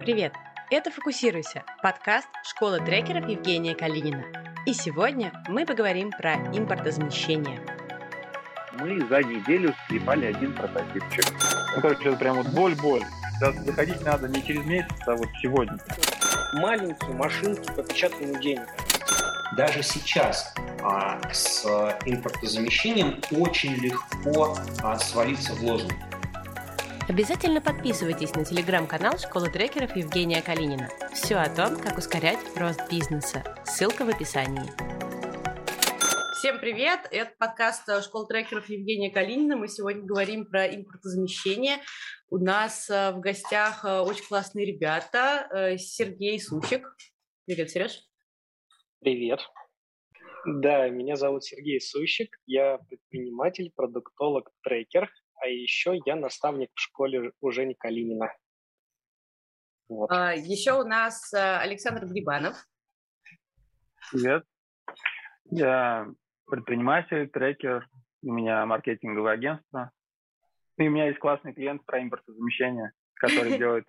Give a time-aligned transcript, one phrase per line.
[0.00, 0.32] Привет!
[0.70, 4.24] Это «Фокусируйся»– подкаст школы трекеров Евгения Калинина.
[4.64, 7.60] И сегодня мы поговорим про импортозамещение.
[8.78, 11.26] Мы за неделю склепали один прототипчик.
[11.76, 13.02] Ну, короче, это прям вот боль-боль.
[13.40, 15.76] Заходить надо не через месяц, а вот сегодня.
[16.54, 18.68] Маленькие машинки по печатанию денег.
[19.54, 21.66] Даже сейчас а, с
[22.06, 25.92] импортозамещением очень легко а, свалиться в лозунг.
[27.10, 30.88] Обязательно подписывайтесь на телеграм-канал Школы трекеров Евгения Калинина.
[31.12, 33.42] Все о том, как ускорять рост бизнеса.
[33.64, 34.62] Ссылка в описании.
[36.38, 37.00] Всем привет!
[37.10, 39.56] Это подкаст Школы трекеров Евгения Калинина.
[39.56, 41.78] Мы сегодня говорим про импортозамещение.
[42.28, 45.48] У нас э, в гостях э, очень классные ребята.
[45.50, 46.96] Э, Сергей Сучек.
[47.44, 48.04] Привет, Сереж.
[49.00, 49.40] Привет.
[50.46, 55.10] Да, меня зовут Сергей Сущик, я предприниматель, продуктолог, трекер
[55.40, 58.32] а еще я наставник в школе у Жени Калинина.
[59.88, 60.10] Вот.
[60.10, 62.56] А, еще у нас э, Александр Грибанов.
[64.12, 64.44] Привет.
[65.46, 66.08] Я
[66.46, 67.88] предприниматель, трекер,
[68.22, 69.90] у меня маркетинговое агентство.
[70.76, 73.86] И у меня есть классный клиент про импортозамещение, который делает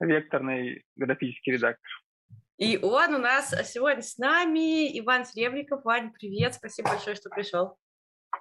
[0.00, 1.90] векторный графический редактор.
[2.58, 5.84] И он у нас сегодня с нами, Иван Серебриков.
[5.84, 7.76] Вань, привет, спасибо большое, что пришел.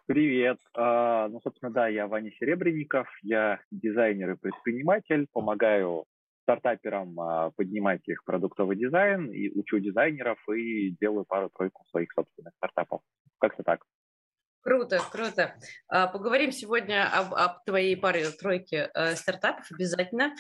[0.06, 0.60] Привет.
[0.76, 6.06] А, ну, собственно, да, я Ваня Серебренников, я дизайнер и предприниматель, помогаю
[6.44, 13.02] стартаперам а, поднимать их продуктовый дизайн, и учу дизайнеров и делаю пару-тройку своих собственных стартапов.
[13.40, 13.82] Как-то так.
[14.62, 15.56] Круто, круто.
[15.88, 20.36] А, поговорим сегодня об, об твоей паре-тройке э, стартапов обязательно.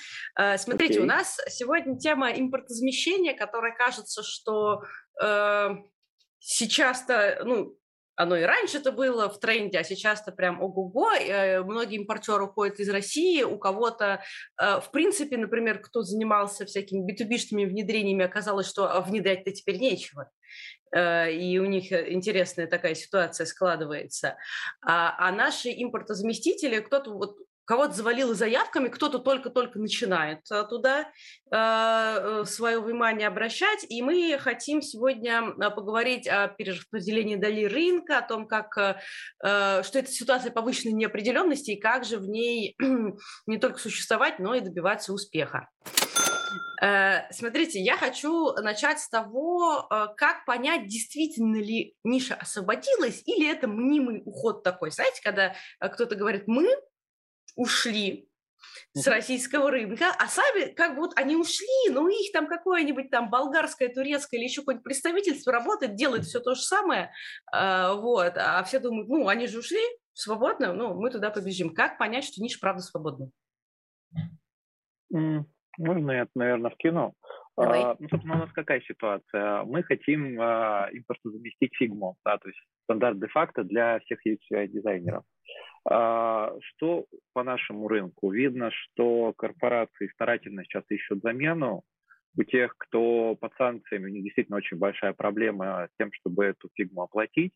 [0.57, 1.03] Смотрите, okay.
[1.03, 4.83] у нас сегодня тема импортозамещения, которая кажется, что
[5.23, 5.69] э,
[6.39, 7.75] сейчас-то, ну,
[8.15, 11.11] оно и раньше-то было в тренде, а сейчас-то прям ого-го.
[11.11, 14.23] Э, многие импортеры уходят из России, у кого-то,
[14.59, 20.31] э, в принципе, например, кто занимался всякими B2B-шными внедрениями, оказалось, что а, внедрять-то теперь нечего.
[20.95, 24.37] Э, и у них интересная такая ситуация складывается.
[24.81, 31.05] А, а наши импортозаместители, кто-то вот кого-то завалило заявками, кто-то только-только начинает э, туда э,
[31.51, 38.47] э, свое внимание обращать, и мы хотим сегодня поговорить о перераспределении долей рынка, о том,
[38.47, 42.75] как, что это ситуация повышенной неопределенности и как же в ней
[43.47, 45.69] не только существовать, но и добиваться успеха.
[47.31, 49.87] Смотрите, я хочу начать с того,
[50.17, 54.91] как понять, действительно ли ниша освободилась, или это мнимый уход такой.
[54.91, 56.67] Знаете, когда кто-то говорит «мы»,
[57.55, 58.29] ушли
[58.93, 63.09] с российского рынка, а сами как бы вот они ушли, но у них там какое-нибудь
[63.09, 67.11] там болгарское, турецкое или еще какое-нибудь представительство работает, делает все то же самое,
[67.53, 69.81] э, вот, а все думают, ну, они же ушли
[70.13, 71.73] свободно, ну, мы туда побежим.
[71.73, 73.29] Как понять, что ниша правда свободна?
[75.09, 77.13] Можно я, наверное, вкину?
[77.57, 77.83] Давай.
[77.83, 79.63] А, ну, собственно, у нас какая ситуация?
[79.63, 85.23] Мы хотим а, импортозаместить фигму, да, то есть стандарт де-факто для всех UX-дизайнеров.
[85.87, 88.31] А, что по нашему рынку?
[88.31, 91.83] Видно, что корпорации старательно сейчас ищут замену.
[92.37, 96.69] У тех, кто под санкциями, у них действительно очень большая проблема с тем, чтобы эту
[96.73, 97.53] фигму оплатить.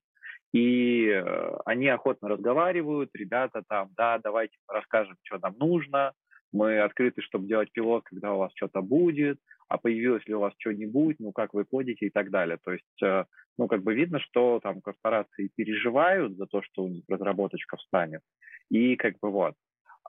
[0.54, 6.14] И э, они охотно разговаривают, ребята там, да, давайте расскажем, что нам нужно,
[6.52, 10.54] мы открыты, чтобы делать пилот, когда у вас что-то будет, а появилось ли у вас
[10.58, 12.58] что-нибудь, ну, как вы кодите и так далее.
[12.64, 13.26] То есть, э,
[13.58, 18.22] ну, как бы видно, что там корпорации переживают за то, что у них разработочка встанет.
[18.70, 19.54] И как бы вот.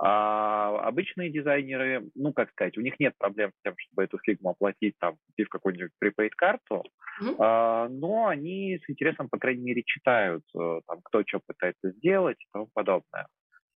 [0.03, 4.51] А обычные дизайнеры, ну, как сказать, у них нет проблем с тем, чтобы эту фигму
[4.51, 6.85] оплатить, там, в какую-нибудь prepaid карту,
[7.23, 7.37] mm-hmm.
[7.39, 12.41] а, но они с интересом, по крайней мере, читают, э, там, кто что пытается сделать
[12.41, 13.27] и тому подобное.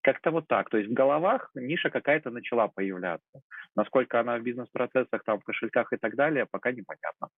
[0.04, 0.68] Как-то вот так.
[0.70, 3.40] То есть в головах ниша какая-то начала появляться.
[3.74, 7.28] Насколько она в бизнес-процессах, там, в кошельках и так далее, пока непонятно.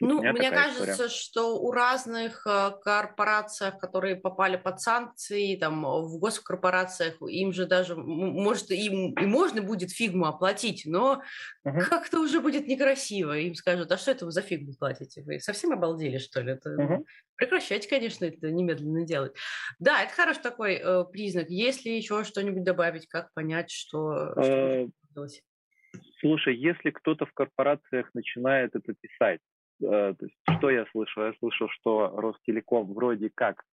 [0.00, 1.08] Ну, мне кажется, история.
[1.08, 7.94] что у разных э, корпораций, которые попали под санкции, там, в госкорпорациях, им же даже,
[7.94, 11.22] может, им и можно будет фигму оплатить, но
[11.64, 11.78] угу.
[11.88, 13.38] как-то уже будет некрасиво.
[13.38, 15.22] Им скажут, а что это вы за фигму платите?
[15.22, 16.52] Вы совсем обалдели, что ли?
[16.52, 17.06] Это, угу.
[17.36, 19.34] Прекращайте, конечно, это немедленно делать.
[19.78, 21.50] Да, это хороший такой э, признак.
[21.50, 24.32] Если еще что-нибудь добавить, как понять, что...
[24.32, 25.28] что э,
[26.18, 29.40] Слушай, если кто-то в корпорациях начинает это писать,
[29.80, 31.24] то есть, что я слышал?
[31.24, 33.64] Я слышал, что Ростелеком вроде как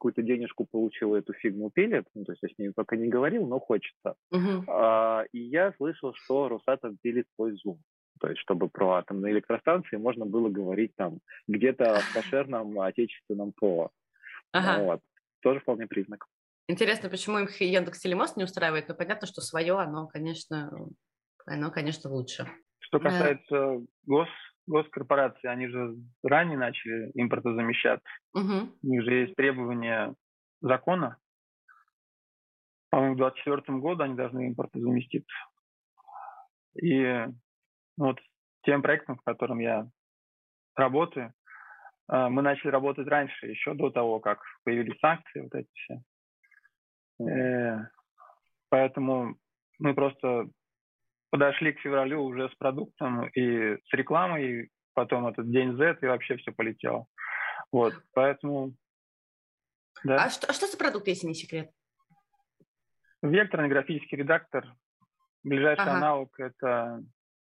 [0.00, 3.46] какую-то денежку получил, эту фигму пилит, ну, то есть я с ними пока не говорил,
[3.46, 4.14] но хочется.
[4.32, 4.64] Uh-huh.
[4.66, 7.76] А, и я слышал, что Росатом пилит свой Zoom.
[8.18, 11.18] То есть, чтобы про атомные электростанции можно было говорить там
[11.48, 13.90] где-то в кошерном отечественном ПО.
[14.52, 14.82] Ага.
[14.84, 15.00] Вот.
[15.42, 16.26] Тоже вполне признак.
[16.66, 20.70] Интересно, почему их Яндекс Телемост не устраивает, но понятно, что свое, оно, конечно,
[21.44, 22.46] оно, конечно, лучше.
[22.78, 24.28] Что касается гос,
[24.70, 28.08] госкорпораций, они же ранее начали импортозамещаться.
[28.34, 28.78] Угу.
[28.82, 30.14] У них же есть требования
[30.60, 31.18] закона.
[32.90, 35.34] По-моему, в 2024 году они должны импортозаместиться.
[36.80, 37.26] И
[37.96, 38.18] вот
[38.62, 39.88] тем проектом, в котором я
[40.76, 41.32] работаю,
[42.08, 46.02] а, мы начали работать раньше, еще до того, как появились санкции, вот эти все.
[47.28, 47.86] Э,
[48.68, 49.36] поэтому
[49.78, 50.48] мы просто
[51.30, 56.06] подошли к февралю уже с продуктом и с рекламой, и потом этот день Z, и
[56.06, 57.06] вообще все полетело.
[57.72, 58.74] Вот, поэтому...
[60.04, 60.24] Да.
[60.24, 61.70] А что, а что за продукт, если не секрет?
[63.22, 64.66] Векторный графический редактор.
[65.42, 65.96] Ближайший ага.
[65.96, 67.02] аналог– это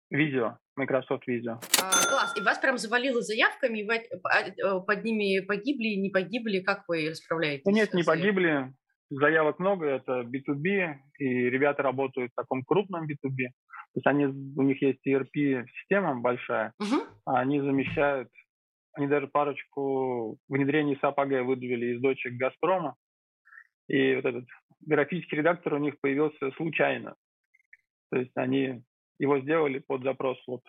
[0.10, 1.60] видео, Microsoft Visio.
[1.82, 2.38] А, класс.
[2.38, 6.60] И вас прям завалило заявками, и вы а, э, под ними погибли, не погибли?
[6.60, 7.66] Как вы справляетесь?
[7.66, 8.74] Нет, не погибли.
[9.10, 13.48] Заявок много, это B2B, и ребята работают в таком крупном B2B.
[13.48, 17.08] То есть они, у них есть ERP-система большая, uh-huh.
[17.26, 18.30] а они замещают,
[18.94, 22.96] они даже парочку внедрений с АПГ выдавили из дочек «Газпрома»,
[23.88, 24.46] и вот этот
[24.82, 27.16] графический редактор у них появился случайно.
[28.10, 28.84] То есть они
[29.20, 30.62] его сделали под запрос вот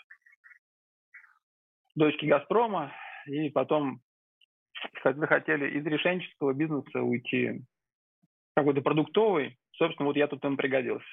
[1.94, 2.92] дочки «Газпрома»,
[3.26, 4.00] и потом
[5.02, 7.62] захотели из решенческого бизнеса уйти
[8.54, 9.58] какой-то продуктовый.
[9.72, 11.06] Собственно, вот я тут им пригодился.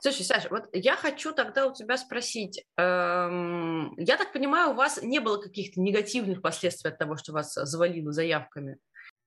[0.00, 2.64] Слушай, Саша, вот я хочу тогда у тебя спросить.
[2.76, 7.52] Эм, я так понимаю, у вас не было каких-то негативных последствий от того, что вас
[7.54, 8.78] завалило заявками,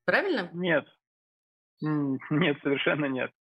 [0.05, 0.49] правильно?
[0.53, 0.85] Нет.
[1.81, 3.31] Нет, совершенно нет.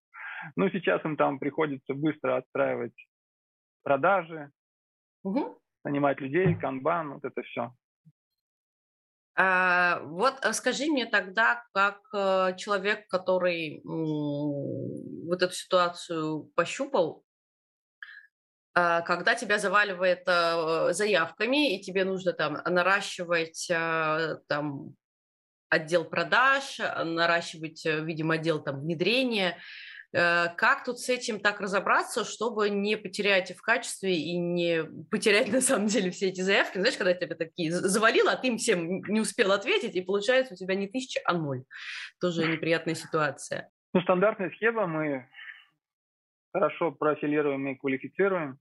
[0.56, 2.94] Ну, сейчас им там приходится быстро отстраивать
[3.82, 4.50] продажи,
[5.23, 5.61] угу.
[5.85, 7.75] нанимать людей, канбан, вот это все.
[9.43, 17.25] А, вот э, скажи мне тогда, как э, человек, который вот эту ситуацию пощупал,
[18.75, 24.95] когда тебя заваливает э, заявками, и тебе нужно там наращивать там
[25.71, 29.59] отдел продаж, наращивать, видимо, отдел там внедрения, Э,
[30.12, 35.61] как тут с этим так разобраться, чтобы не потерять в качестве и не потерять на
[35.61, 36.79] самом деле все эти заявки?
[36.79, 40.57] Знаешь, когда тебя такие завалило, а ты им всем не успел ответить, и получается у
[40.57, 41.65] тебя не тысяча, а ноль.
[42.21, 43.71] Тоже неприятная ситуация.
[43.93, 45.29] Ну, стандартная схема, мы
[46.53, 48.59] хорошо профилируем и квалифицируем,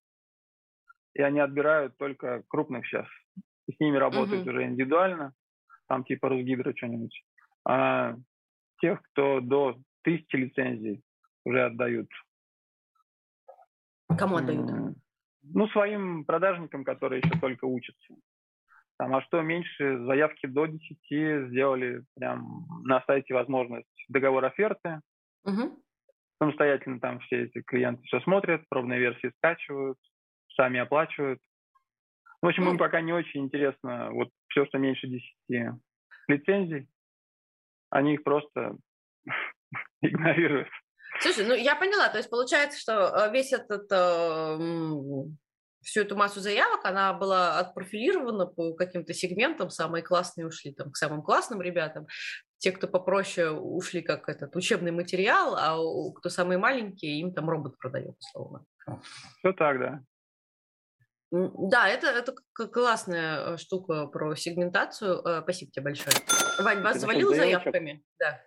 [1.14, 3.08] и они отбирают только крупных сейчас.
[3.68, 4.52] И с ними работают uh-huh.
[4.52, 5.34] уже индивидуально,
[5.88, 7.24] там типа Росгидро что-нибудь.
[7.68, 8.16] А
[8.82, 11.04] тех, кто до тысячи лицензий,
[11.46, 12.10] уже отдают.
[14.18, 14.96] Кому отдают?
[15.42, 18.16] Ну, своим продажникам, которые еще только учатся.
[18.98, 25.00] Там, а что меньше, заявки до 10 сделали прям на сайте возможность договор оферты.
[25.46, 25.82] Угу.
[26.42, 29.98] Самостоятельно там все эти клиенты все смотрят, пробные версии скачивают,
[30.56, 31.40] сами оплачивают.
[32.42, 35.80] В общем, им пока не очень интересно вот все, что меньше 10
[36.28, 36.88] лицензий,
[37.90, 38.78] они их просто
[40.02, 40.70] игнорируют.
[41.22, 44.58] Слушай, ну я поняла, то есть получается, что э, весь этот э,
[45.82, 50.98] всю эту массу заявок, она была отпрофилирована по каким-то сегментам, самые классные ушли там к
[50.98, 52.08] самым классным ребятам,
[52.58, 55.78] те, кто попроще, ушли как этот учебный материал, а
[56.16, 58.66] кто самые маленькие, им там робот продает, условно.
[59.40, 60.04] Все так, да.
[61.32, 65.20] Да, это, это классная э, штука про сегментацию.
[65.44, 66.16] Спасибо тебе большое.
[66.60, 68.04] Вань, вас завалил заявками?
[68.18, 68.42] Да.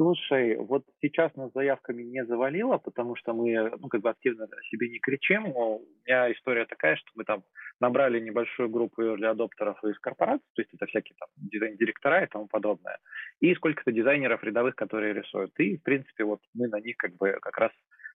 [0.00, 4.88] Слушай, вот сейчас нас заявками не завалило, потому что мы, ну, как бы активно себе
[4.88, 5.48] не кричим.
[5.48, 7.42] У меня история такая, что мы там
[7.80, 12.46] набрали небольшую группу для адоптеров из корпораций, то есть это всякие там дизайн-директора и тому
[12.46, 12.96] подобное,
[13.40, 15.52] и сколько-то дизайнеров рядовых, которые рисуют.
[15.58, 17.72] И, в принципе, вот мы на них как бы как раз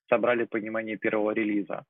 [0.10, 1.84] собрали понимание первого релиза.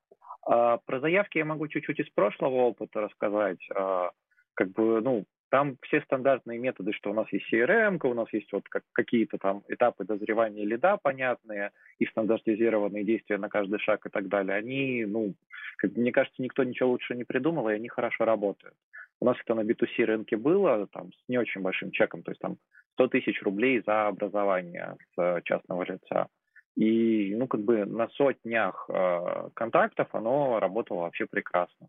[0.46, 3.66] А, про заявки я могу чуть-чуть из прошлого опыта рассказать.
[3.74, 4.10] А,
[4.52, 8.52] как бы, ну, там все стандартные методы, что у нас есть CRM, у нас есть
[8.52, 14.10] вот как, какие-то там этапы дозревания лида понятные и стандартизированные действия на каждый шаг и
[14.10, 14.56] так далее.
[14.56, 15.34] Они, ну,
[15.76, 18.74] как, мне кажется, никто ничего лучше не придумал, и они хорошо работают.
[19.20, 22.40] У нас это на B2C рынке было там, с не очень большим чеком, то есть
[22.40, 22.58] там
[22.94, 26.28] 100 тысяч рублей за образование с частного лица.
[26.74, 31.88] И, ну, как бы на сотнях э, контактов оно работало вообще прекрасно.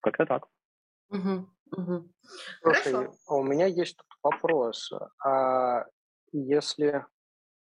[0.00, 0.46] Как-то так.
[1.10, 1.46] Угу.
[1.72, 2.08] Угу.
[2.62, 3.14] Слушай, Хорошо.
[3.28, 4.92] у меня есть тут вопрос.
[5.24, 5.84] А
[6.32, 7.04] если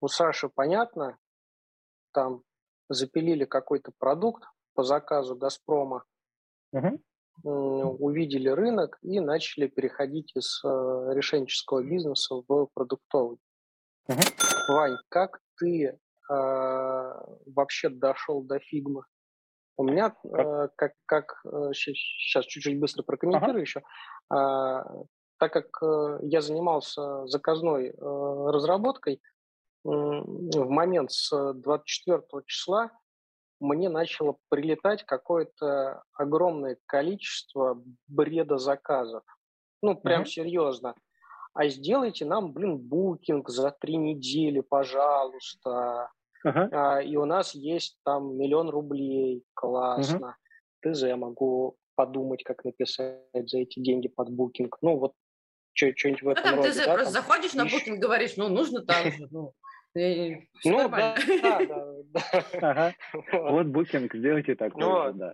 [0.01, 1.17] у Саши понятно,
[2.13, 2.43] там
[2.87, 6.03] запилили какой-то продукт по заказу Газпрома,
[6.71, 6.99] угу.
[7.43, 10.67] увидели рынок и начали переходить из э,
[11.13, 13.37] решенческого бизнеса в продуктовый.
[14.07, 14.21] Угу.
[14.69, 15.97] Вань, как ты э,
[16.29, 19.03] вообще дошел до фигмы?
[19.79, 21.41] У меня, как, э, как, как
[21.73, 23.59] сейчас чуть-чуть быстро прокомментирую ага.
[23.61, 23.81] еще,
[25.39, 25.69] так как
[26.21, 29.21] я занимался заказной разработкой,
[29.85, 32.91] в момент с 24 числа
[33.61, 39.23] мне начало прилетать какое-то огромное количество бреда заказов.
[39.81, 40.27] Ну, прям uh-huh.
[40.27, 40.95] серьезно.
[41.53, 46.09] А сделайте нам, блин, букинг за три недели, пожалуйста.
[46.45, 46.69] Uh-huh.
[46.71, 49.43] А, и у нас есть там миллион рублей.
[49.53, 50.37] Классно.
[50.85, 50.93] Uh-huh.
[50.93, 54.77] ТЗ могу подумать, как написать за эти деньги под букинг.
[54.81, 55.13] Ну, вот
[55.73, 56.71] что-нибудь в ну, этом ну, там роде.
[56.71, 59.27] Ты да, просто там, заходишь на букинг, говоришь, ну, нужно так же.
[59.31, 59.53] Ну,
[60.65, 62.93] ну да, да, да.
[63.33, 65.33] Вот букинг, сделайте такое, да.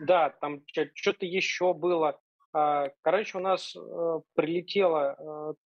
[0.00, 0.62] Да, там
[0.94, 2.18] что-то еще было.
[2.54, 5.16] А, короче, у нас э, прилетело,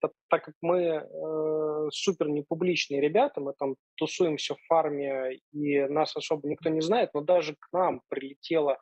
[0.01, 6.15] э, так как мы э, супер непубличные ребята, мы там тусуемся в фарме, и нас
[6.17, 8.79] особо никто не знает, но даже к нам прилетело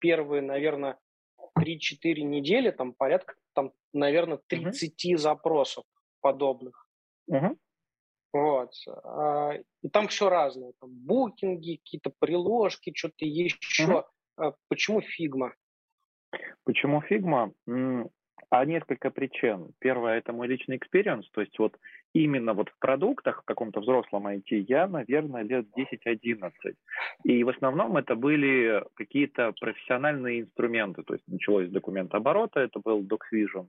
[0.00, 0.98] первые, наверное,
[1.56, 5.16] 3-4 недели, там порядка, там, наверное, 30 uh-huh.
[5.16, 5.84] запросов
[6.20, 6.88] подобных.
[7.30, 7.56] Uh-huh.
[8.32, 8.72] Вот.
[9.04, 10.72] А, и там все разное.
[10.80, 14.04] Там букинги, какие-то приложки, что-то еще.
[14.36, 14.54] Uh-huh.
[14.68, 15.54] Почему фигма?
[16.66, 17.52] Почему фигма?
[18.48, 19.70] А несколько причин.
[19.80, 21.76] Первое– это мой личный experience, то есть вот
[22.12, 26.52] именно вот в продуктах, в каком-то взрослом IT, я, наверное, лет 10-11.
[27.24, 32.78] И в основном это были какие-то профессиональные инструменты, то есть началось с документа оборота, это
[32.78, 33.66] был DocVision,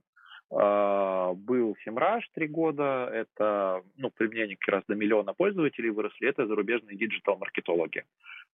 [0.50, 6.96] был Semrush три года, это ну, применение как раз до миллиона пользователей выросли, это зарубежные
[6.96, 8.04] диджитал-маркетологи.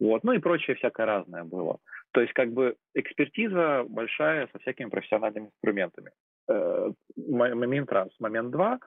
[0.01, 1.79] Вот, ну и прочее всякое разное было.
[2.11, 6.11] То есть как бы экспертиза большая со всякими профессиональными инструментами.
[6.49, 8.09] Э, момент раз.
[8.19, 8.81] Момент два.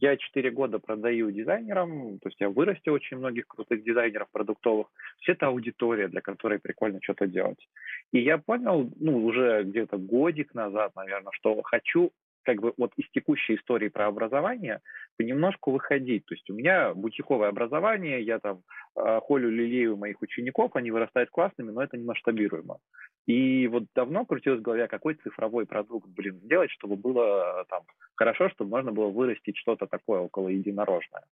[0.00, 4.86] Я четыре года продаю дизайнерам, то есть я вырастил очень многих крутых дизайнеров продуктовых.
[5.18, 7.68] Все это аудитория, для которой прикольно что-то делать.
[8.10, 12.10] И я понял, ну, уже где-то годик назад, наверное, что хочу
[12.42, 14.80] как бы вот из текущей истории про образование
[15.16, 16.24] понемножку выходить.
[16.26, 18.62] То есть у меня бутиковое образование, я там
[18.96, 22.78] э, холю, лелею моих учеников, они вырастают классными, но это не масштабируемо.
[23.26, 27.82] И вот давно крутилось в голове, какой цифровой продукт, блин, сделать, чтобы было там
[28.14, 31.24] хорошо, чтобы можно было вырастить что-то такое около единорожное.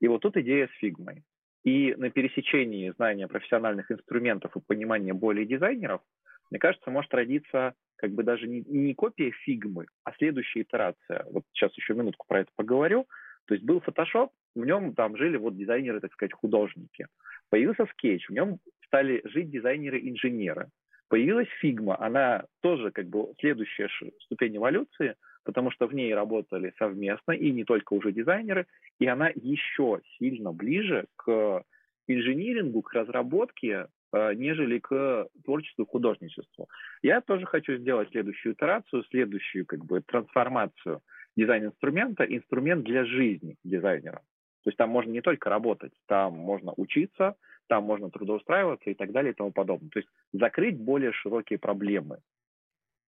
[0.00, 1.22] И вот тут идея с фигмой.
[1.64, 6.00] И на пересечении знания профессиональных инструментов и понимания боли дизайнеров,
[6.50, 11.24] мне кажется, может родиться как бы даже не, не копия фигмы, а следующая итерация.
[11.30, 13.06] Вот сейчас еще минутку про это поговорю.
[13.46, 17.06] То есть был Photoshop, в нем там жили вот дизайнеры, так сказать, художники.
[17.48, 20.68] Появился Sketch, в нем стали жить дизайнеры-инженеры.
[21.08, 23.88] Появилась Figma, она тоже как бы следующая
[24.24, 28.66] ступень эволюции, потому что в ней работали совместно и не только уже дизайнеры,
[28.98, 31.62] и она еще сильно ближе к
[32.08, 33.86] инжинирингу, к разработке
[34.34, 36.68] нежели к творчеству и художничеству.
[37.02, 41.00] Я тоже хочу сделать следующую итерацию, следующую как бы трансформацию
[41.36, 44.22] дизайн-инструмента, инструмент для жизни дизайнера.
[44.64, 47.36] То есть там можно не только работать, там можно учиться,
[47.68, 49.90] там можно трудоустраиваться и так далее и тому подобное.
[49.90, 52.18] То есть закрыть более широкие проблемы,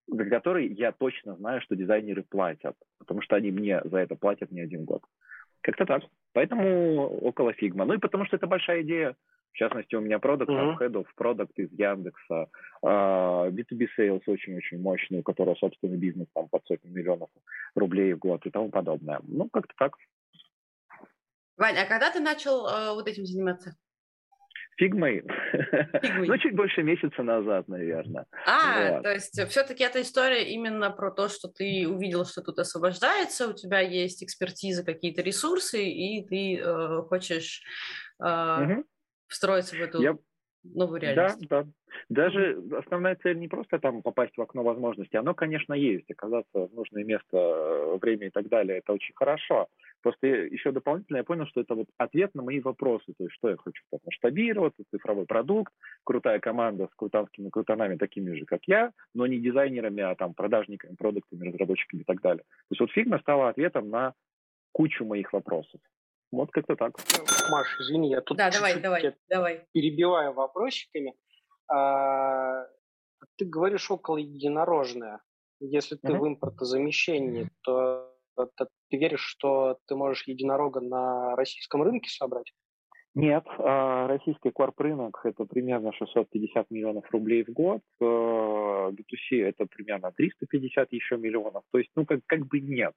[0.07, 4.51] за которые я точно знаю, что дизайнеры платят, потому что они мне за это платят
[4.51, 5.03] не один год.
[5.61, 6.03] Как-то так.
[6.33, 7.85] Поэтому около Figma.
[7.85, 9.15] Ну и потому что это большая идея
[9.51, 10.77] в частности, у меня продукт, uh-huh.
[10.79, 12.47] Head of Product из Яндекса,
[12.83, 17.29] B2B а, Sales очень-очень мощный, у которого собственный бизнес там под сотни миллионов
[17.75, 19.19] рублей в год и тому подобное.
[19.23, 19.93] Ну, как-то так.
[21.57, 23.75] Ваня, а когда ты начал э, вот этим заниматься?
[24.77, 25.25] Фигмой?
[26.25, 28.25] ну, чуть больше месяца назад, наверное.
[28.45, 29.03] А, вот.
[29.03, 33.53] то есть все-таки эта история именно про то, что ты увидел, что тут освобождается, у
[33.53, 37.61] тебя есть экспертиза, какие-то ресурсы, и ты э, хочешь
[38.23, 38.85] э, угу
[39.29, 40.17] встроиться в эту Я...
[40.63, 41.47] новую реальность.
[41.47, 41.69] Да, да.
[42.09, 46.73] Даже основная цель не просто там попасть в окно возможностей, оно, конечно, есть, оказаться в
[46.73, 49.67] нужное место, э, время и так далее, это очень хорошо.
[50.01, 53.49] Просто еще дополнительно я понял, что это вот ответ на мои вопросы, то есть что
[53.49, 58.91] я хочу там, масштабироваться, цифровой продукт, крутая команда с крутанскими крутанами, такими же, как я,
[59.13, 62.43] но не дизайнерами, а там продажниками, продуктами, разработчиками и так далее.
[62.43, 64.13] То есть вот Figma стала ответом на
[64.71, 65.81] кучу моих вопросов.
[66.31, 66.93] Вот как-то так.
[67.49, 69.67] Маш, извини, я тут да, давай, давай, давай.
[69.71, 71.15] перебиваю вопросиками.
[71.67, 72.65] А,
[73.37, 75.21] ты говоришь около единорожное.
[75.59, 76.19] Если ты uh-huh.
[76.19, 82.53] в импортозамещении, то, то ты веришь, что ты можешь единорога на российском рынке собрать?
[83.15, 88.93] Нет, а, российский корп-рынок– это примерно 650 миллионов рублей в год, B2C–
[89.31, 92.93] это примерно 350 еще миллионов, то есть, ну, как, как бы нет.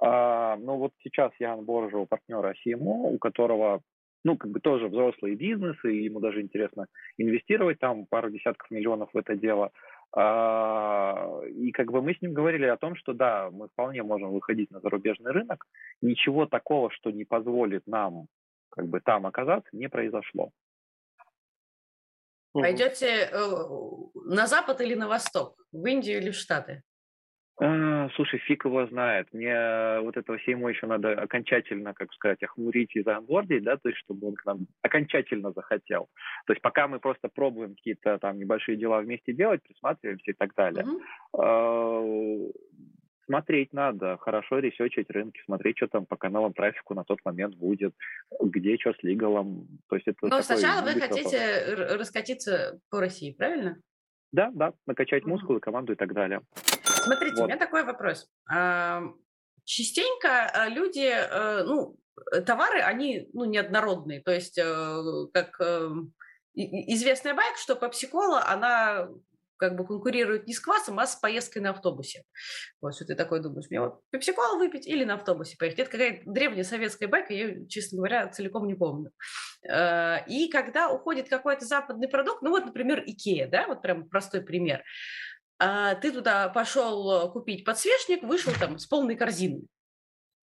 [0.00, 3.82] А, ну, вот сейчас я анборжу партнера CMO, у которого
[4.24, 6.86] ну, как бы тоже взрослые бизнесы, и ему даже интересно
[7.18, 9.72] инвестировать там пару десятков миллионов в это дело.
[10.14, 14.30] А, и как бы мы с ним говорили о том, что да, мы вполне можем
[14.30, 15.66] выходить на зарубежный рынок.
[16.00, 18.26] Ничего такого, что не позволит нам
[18.72, 20.50] как бы там оказаться, не произошло.
[22.52, 23.38] Пойдете э,
[24.26, 25.56] на запад или на восток?
[25.72, 26.82] В Индию или в Штаты?
[27.60, 29.28] А, слушай, фиг его знает.
[29.32, 34.00] Мне вот этого Сейму еще надо окончательно, как сказать, охмурить и заонбордить, да, то есть
[34.00, 36.08] чтобы он к нам окончательно захотел.
[36.46, 40.54] То есть пока мы просто пробуем какие-то там небольшие дела вместе делать, присматриваемся и так
[40.54, 40.84] далее.
[40.84, 42.52] Mm-hmm.
[43.26, 47.94] Смотреть надо, хорошо ресечить рынки, смотреть, что там по каналам трафику на тот момент будет,
[48.40, 49.68] где что с лигалом.
[49.88, 53.80] То есть это Но сначала вы хотите раскатиться по России, правильно?
[54.32, 56.40] Да, да, накачать мускулы, команду и так далее.
[56.82, 57.44] Смотрите, вот.
[57.44, 58.28] у меня такой вопрос.
[59.64, 61.96] Частенько а, люди, э, ну,
[62.44, 64.20] товары, они, ну, неоднородные.
[64.20, 65.02] То есть, э,
[65.32, 66.12] как эм,
[66.54, 69.08] известная байк, что пепси-кола, она
[69.62, 72.24] как бы конкурирует не с квасом, а с поездкой на автобусе.
[72.80, 75.78] Вот что ты такой думаешь, мне вот пепсиколу выпить или на автобусе поехать.
[75.78, 79.12] Это какая-то древняя советская байка, я честно говоря, целиком не помню.
[79.64, 84.42] Э, и когда уходит какой-то западный продукт, ну вот, например, Икея, да, вот прям простой
[84.42, 84.82] пример.
[85.60, 89.68] А ты туда пошел купить подсвечник, вышел там с полной корзиной.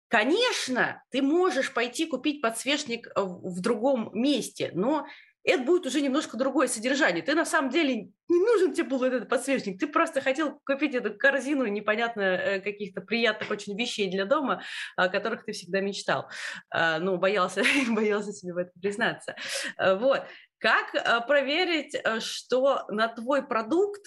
[0.09, 5.07] Конечно, ты можешь пойти купить подсвечник в другом месте, но
[5.45, 7.23] это будет уже немножко другое содержание.
[7.23, 11.13] Ты на самом деле не нужен тебе был этот подсвечник, ты просто хотел купить эту
[11.13, 14.63] корзину непонятно э, каких-то приятных очень вещей для дома,
[14.95, 16.29] о которых ты всегда мечтал.
[16.71, 19.35] А, ну, боялся, боялся себе в этом признаться.
[19.77, 20.23] А, вот.
[20.57, 24.01] Как э, проверить, э, что на твой продукт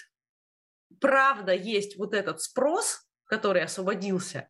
[1.01, 4.49] правда есть вот этот спрос, который освободился.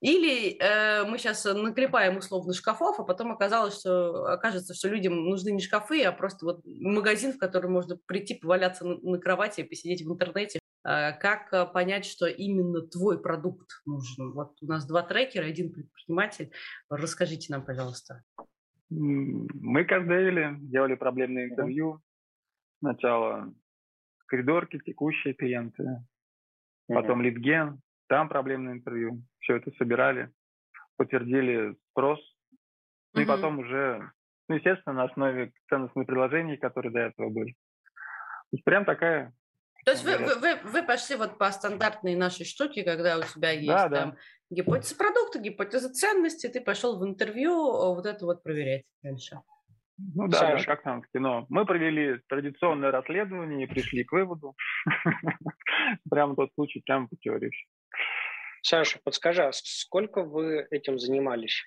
[0.00, 5.50] Или э, мы сейчас наклепаем условно шкафов, а потом оказалось, что окажется, что людям нужны
[5.50, 10.02] не шкафы, а просто вот магазин, в который можно прийти, поваляться на, на кровати, посидеть
[10.02, 10.60] в интернете.
[10.84, 14.32] Э, как э, понять, что именно твой продукт нужен?
[14.32, 16.52] Вот у нас два трекера, один предприниматель.
[16.88, 18.22] Расскажите нам, пожалуйста.
[18.88, 22.00] Мы как делали, проблемные интервью.
[22.80, 23.52] Сначала
[24.26, 26.04] коридорки, текущие клиенты,
[26.88, 29.22] потом литген, там проблемное интервью.
[29.40, 30.30] Все это собирали,
[30.96, 32.20] подтвердили спрос.
[33.14, 33.24] Ну mm-hmm.
[33.24, 34.10] и потом уже,
[34.48, 37.52] ну, естественно, на основе ценностных предложений, которые до этого были.
[37.52, 39.32] То есть прям такая...
[39.84, 43.50] То есть вы, вы, вы, вы пошли вот по стандартной нашей штуке, когда у тебя
[43.50, 44.16] есть да, там да.
[44.50, 47.54] гипотеза продукта, гипотеза ценности, ты пошел в интервью
[47.94, 49.40] вот это вот проверять дальше.
[49.98, 51.46] Ну да, да, как там в кино.
[51.48, 54.56] Мы провели традиционное расследование и пришли к выводу.
[56.10, 57.50] Прямо тот случай, прямо по теории.
[58.62, 61.66] Саша, подскажи, а сколько вы этим занимались?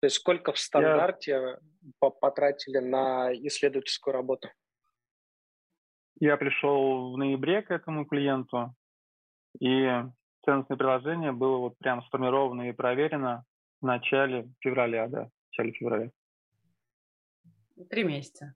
[0.00, 1.58] То есть сколько в стандарте
[2.00, 2.10] я...
[2.10, 4.48] потратили на исследовательскую работу?
[6.20, 8.74] Я пришел в ноябре к этому клиенту,
[9.60, 9.86] и
[10.44, 13.44] ценностное приложение было вот прям сформировано и проверено
[13.80, 16.10] в начале февраля, да, в начале февраля.
[17.90, 18.54] Три месяца.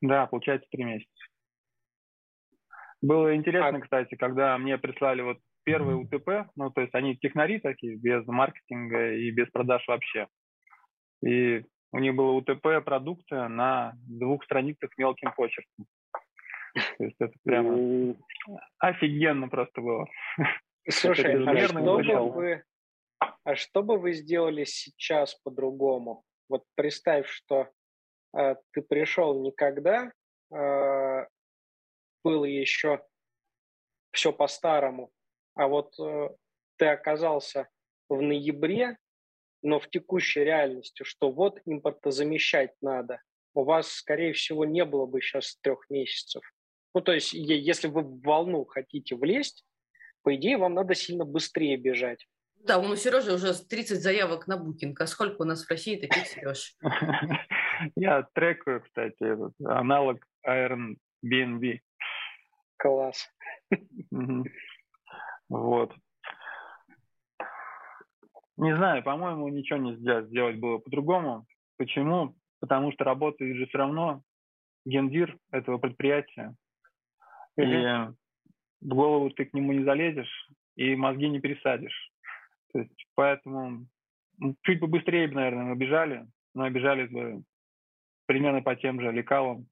[0.00, 1.12] Да, получается три месяца.
[3.00, 3.80] Было интересно, а...
[3.80, 9.12] кстати, когда мне прислали вот первый УТП, ну, то есть они технари такие, без маркетинга
[9.12, 10.26] и без продаж вообще.
[11.24, 15.86] И у них было УТП продукта на двух страницах мелким почерком.
[16.98, 18.14] То есть это прямо
[18.78, 20.06] офигенно просто было.
[20.88, 22.62] Слушай, а что, бы вы,
[23.44, 26.24] а что бы вы сделали сейчас по-другому?
[26.48, 27.70] Вот представь, что
[28.72, 30.12] ты пришел никогда,
[30.52, 31.26] э,
[32.24, 33.04] было еще
[34.12, 35.10] все по-старому,
[35.54, 36.28] а вот э,
[36.76, 37.68] ты оказался
[38.08, 38.96] в ноябре,
[39.62, 43.20] но в текущей реальности, что вот импортозамещать надо,
[43.54, 46.42] у вас, скорее всего, не было бы сейчас трех месяцев.
[46.94, 49.64] Ну, то есть, если вы в волну хотите влезть,
[50.22, 52.26] по идее, вам надо сильно быстрее бежать.
[52.56, 55.00] Да, у Сережи уже 30 заявок на букинг.
[55.00, 56.76] А сколько у нас в России таких, Сереж?
[57.96, 61.80] Я трекаю, кстати, этот аналог Airbnb.
[62.76, 63.28] Класс.
[65.48, 65.94] Вот.
[68.56, 71.46] Не знаю, по-моему, ничего не сделать было по-другому.
[71.76, 72.34] Почему?
[72.60, 74.22] Потому что работает же все равно
[74.84, 76.54] гендир этого предприятия.
[77.56, 78.14] И в
[78.80, 82.12] голову ты к нему не залезешь, и мозги не пересадишь.
[82.72, 83.86] То есть, поэтому
[84.62, 87.42] чуть побыстрее бы, наверное, мы бежали, но бежали бы
[88.28, 89.66] примерно по тем же лекалам.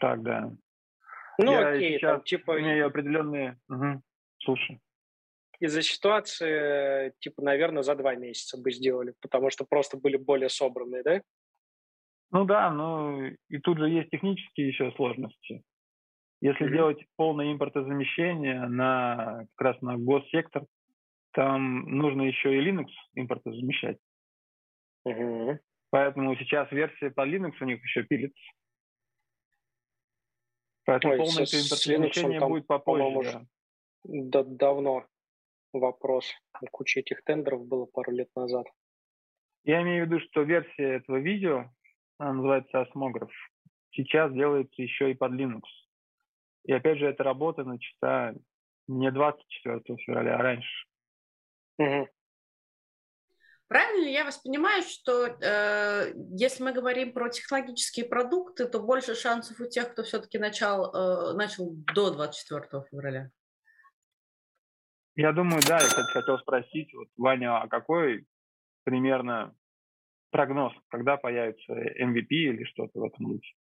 [0.00, 0.50] Так, да.
[1.38, 2.60] Ну, Я окей, сейчас там, типа...
[2.60, 3.60] имею определенные...
[3.68, 4.02] Угу.
[4.38, 4.80] Слушай.
[5.60, 11.02] из-за ситуации, типа, наверное, за два месяца бы сделали, потому что просто были более собранные,
[11.02, 11.22] да?
[12.30, 15.62] Ну да, но и тут же есть технические еще сложности.
[16.40, 16.72] Если mm-hmm.
[16.72, 20.64] делать полное импортозамещение на как раз на госсектор,
[21.32, 23.98] там нужно еще и Linux импортозамещать.
[25.06, 25.58] Mm-hmm.
[25.90, 28.42] Поэтому сейчас версия по Linux у них еще пилится.
[30.84, 33.46] Поэтому Ой, полное импортозамещение будет попозже.
[34.04, 34.44] Да.
[34.44, 35.06] давно
[35.72, 36.32] вопрос.
[36.70, 38.66] Куча этих тендеров было пару лет назад.
[39.64, 41.70] Я имею в виду, что версия этого видео,
[42.18, 43.32] она называется осмограф,
[43.90, 45.62] сейчас делается еще и под Linux.
[46.64, 48.34] И опять же, эта работа начата
[48.86, 50.86] не 24 февраля, а раньше.
[51.78, 52.08] Угу.
[53.68, 59.16] Правильно ли я вас понимаю, что э, если мы говорим про технологические продукты, то больше
[59.16, 63.30] шансов у тех, кто все-таки начал, э, начал до 24 февраля?
[65.16, 65.78] Я думаю, да.
[65.78, 68.26] Я, кстати, хотел спросить, вот, Ваня, а какой
[68.84, 69.52] примерно
[70.30, 73.52] прогноз, когда появится MVP или что-то в этом духе?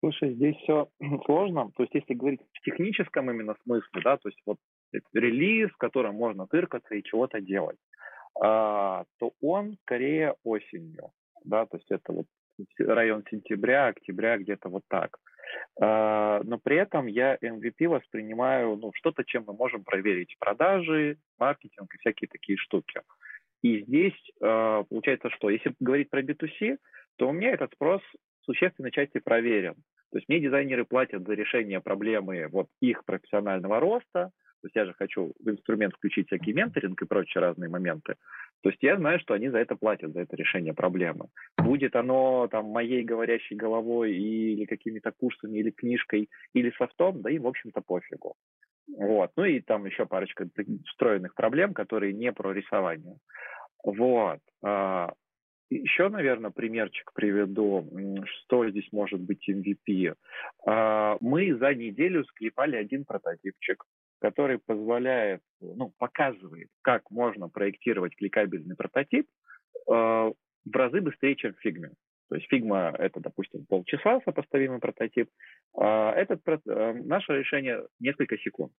[0.00, 0.88] Слушай, здесь все
[1.26, 1.70] сложно.
[1.76, 4.58] То есть, если говорить в техническом именно смысле, да, то есть вот
[5.12, 7.76] релиз, в котором можно тыркаться и чего-то делать,
[8.40, 11.10] то он скорее осенью,
[11.44, 12.26] да, то есть это вот
[12.78, 15.18] район сентября, октября, где-то вот так.
[15.80, 21.94] А, но при этом я MVP воспринимаю ну, что-то, чем мы можем проверить продажи, маркетинг
[21.94, 23.00] и всякие такие штуки.
[23.62, 25.50] И здесь а, получается что?
[25.50, 26.78] Если говорить про B2C,
[27.16, 28.02] то у меня этот спрос
[28.42, 29.74] существенной части проверен.
[30.10, 34.84] То есть мне дизайнеры платят за решение проблемы вот их профессионального роста, то есть я
[34.84, 38.16] же хочу в инструмент включить всякий менторинг и прочие разные моменты.
[38.62, 41.28] То есть я знаю, что они за это платят, за это решение проблемы.
[41.56, 47.42] Будет оно там моей говорящей головой или какими-то курсами, или книжкой, или софтом, да им,
[47.42, 48.34] в общем-то, пофигу.
[48.96, 49.30] Вот.
[49.36, 50.48] Ну и там еще парочка
[50.86, 53.18] встроенных проблем, которые не про рисование.
[53.84, 54.40] Вот.
[54.64, 55.12] А,
[55.70, 57.86] еще, наверное, примерчик приведу,
[58.24, 60.14] что здесь может быть MVP.
[60.66, 63.84] А, мы за неделю склепали один прототипчик,
[64.20, 69.26] который позволяет, ну, показывает, как можно проектировать кликабельный прототип
[69.88, 70.30] а,
[70.64, 71.90] в разы быстрее, чем в фигме.
[72.28, 75.30] То есть Figma это, допустим, полчаса сопоставимый прототип.
[75.74, 78.72] А этот, наше решение несколько секунд.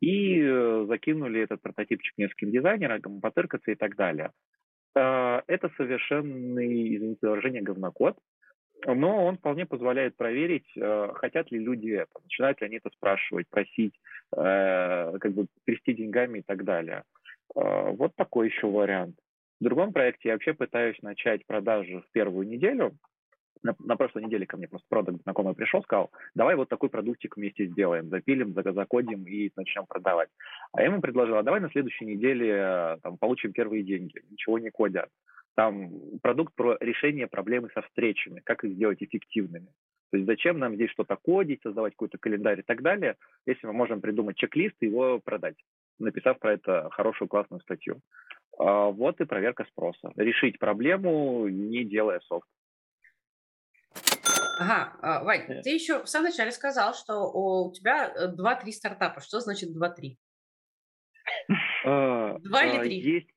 [0.00, 4.32] И э, закинули этот прототипчик нескольким дизайнерам, потыркаться и так далее.
[4.96, 8.16] А, это совершенный, извините выражение, говнокод,
[8.86, 13.48] но он вполне позволяет проверить, а, хотят ли люди это, начинают ли они это спрашивать,
[13.48, 13.94] просить,
[14.36, 17.04] э, как бы трясти деньгами и так далее.
[17.54, 19.16] А, вот такой еще вариант.
[19.60, 22.96] В другом проекте я вообще пытаюсь начать продажи в первую неделю,
[23.62, 27.36] на, на прошлой неделе ко мне просто продукт знакомый пришел, сказал, давай вот такой продуктик
[27.36, 30.28] вместе сделаем, запилим, закодим и начнем продавать.
[30.72, 34.58] А я ему предложил, а давай на следующей неделе э, там, получим первые деньги, ничего
[34.58, 35.08] не кодя.
[35.56, 39.68] Там продукт про решение проблемы со встречами, как их сделать эффективными.
[40.10, 43.72] То есть зачем нам здесь что-то кодить, создавать какой-то календарь и так далее, если мы
[43.72, 45.56] можем придумать чек-лист и его продать,
[45.98, 48.00] написав про это хорошую классную статью.
[48.58, 50.12] А вот и проверка спроса.
[50.16, 52.48] Решить проблему, не делая софт.
[54.58, 55.62] Ага, а, Вань, Нет.
[55.62, 59.20] ты еще в самом начале сказал, что у тебя 2-3 э, стартапа.
[59.20, 60.16] Что значит 2-3?
[61.86, 63.00] А, Два или три?
[63.00, 63.30] Есть,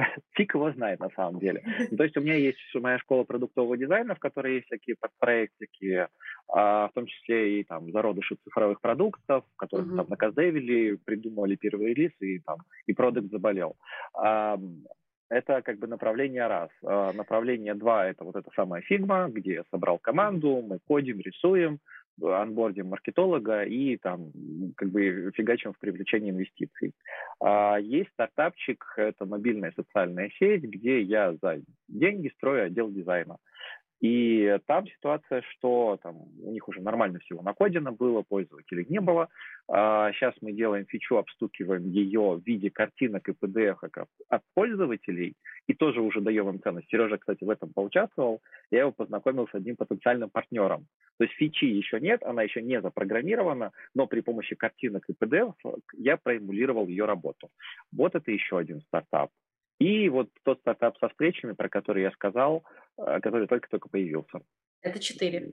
[0.36, 1.62] фиг его знает на самом деле.
[1.96, 6.08] То есть у меня есть моя школа продуктового дизайна, в которой есть всякие подпроектики,
[6.48, 9.96] в том числе и там зародыши цифровых продуктов, которые uh-huh.
[9.96, 13.76] там накастдевили, придумали первый релиз, и там и продукт заболел.
[15.30, 16.70] Это как бы направление раз.
[16.84, 21.78] А направление два– это вот эта самая Figma, где я собрал команду, мы кодим, рисуем,
[22.22, 24.30] анбордим маркетолога и там
[24.76, 26.92] как бы фигачим в привлечении инвестиций.
[27.40, 33.36] А есть стартапчик, это мобильная социальная сеть, где я за деньги строю отдел дизайна.
[34.00, 39.28] И там ситуация, что там у них уже нормально всего накодено было, пользователей не было.
[39.68, 43.76] А сейчас мы делаем фичу, обстукиваем ее в виде картинок и PDF
[44.28, 45.34] от пользователей,
[45.66, 46.88] и тоже уже даем им ценность.
[46.88, 48.40] Сережа, кстати, в этом поучаствовал.
[48.70, 50.86] Я его познакомил с одним потенциальным партнером.
[51.18, 55.54] То есть фичи еще нет, она еще не запрограммирована, но при помощи картинок и PDF
[55.98, 57.50] я проэмулировал ее работу.
[57.92, 59.30] Вот это еще один стартап.
[59.80, 62.62] И вот тот стартап со встречами, про который я сказал,
[62.98, 64.40] э, который только-только появился.
[64.82, 65.52] Это четыре.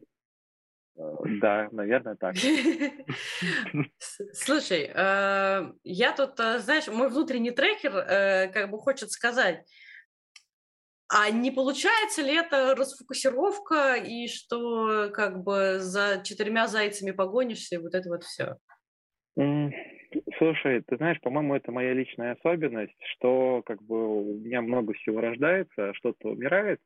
[0.98, 2.36] Э, да, наверное, так.
[4.34, 9.66] Слушай, э, я тут, знаешь, мой внутренний трекер как бы хочет сказать,
[11.08, 17.78] а не получается ли это расфокусировка и что как бы за четырьмя зайцами погонишься и
[17.78, 18.58] вот это вот все?
[20.38, 25.20] Слушай, ты знаешь, по-моему, это моя личная особенность, что как бы у меня много всего
[25.20, 26.80] рождается, что-то умирает,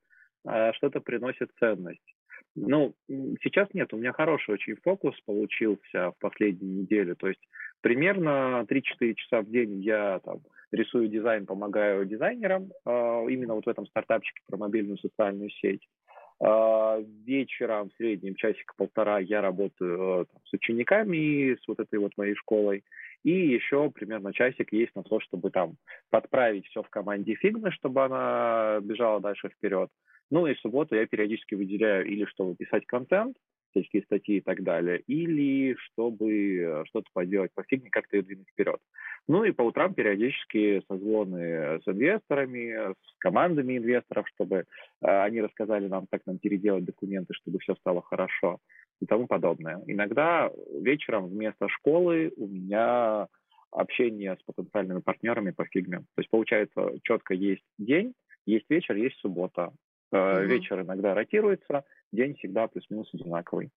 [0.46, 2.16] а что-то приносит ценность.
[2.56, 7.16] Ну, сейчас нет, у меня хороший очень фокус получился в последнюю неделю.
[7.16, 7.42] То есть
[7.82, 10.40] примерно 3-4 часа в день я там
[10.72, 15.88] рисую дизайн, помогаю дизайнерам, э, именно вот в этом стартапчике про мобильную социальную сеть.
[16.44, 22.00] Э, вечером, в среднем часика полтора, я работаю э, там, с учениками, с вот этой
[22.00, 22.84] вот моей школой.
[23.24, 25.78] И еще примерно часик есть на то, чтобы там
[26.10, 29.90] подправить все в команде фигмы, чтобы она бежала дальше вперед.
[30.32, 33.38] Ну и в субботу я периодически выделяю или чтобы писать контент,
[33.72, 38.50] всякие статьи и так далее, или чтобы э, что-то поделать по фигне, как-то ее двинуть
[38.50, 38.81] вперед.
[39.32, 44.63] Ну и по утрам периодически созвоны с инвесторами, с командами инвесторов, чтобы э,
[45.02, 48.58] они рассказали нам, как нам переделать документы, чтобы все стало хорошо
[49.00, 49.82] и тому подобное.
[49.88, 53.28] Иногда вечером вместо школы у меня
[53.72, 56.00] общение с потенциальными партнерами по фигме.
[56.00, 58.13] То есть получается четко есть день,
[58.46, 59.72] есть вечер, есть суббота.
[60.13, 60.46] Mm-hmm.
[60.46, 63.70] Вечер иногда ротируется, день всегда плюс-минус одинаковый.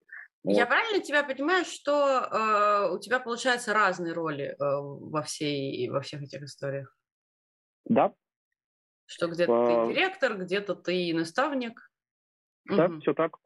[0.45, 0.57] Вот.
[0.57, 6.03] Я правильно тебя понимаю, что э, у тебя получаются разные роли э, во, всей, во
[6.03, 6.95] всех этих историях?
[7.87, 8.13] Да.
[9.07, 9.87] Что где-то а...
[9.87, 11.91] ты директор, где-то ты наставник?
[12.67, 13.01] Да, угу.
[13.01, 13.39] все так.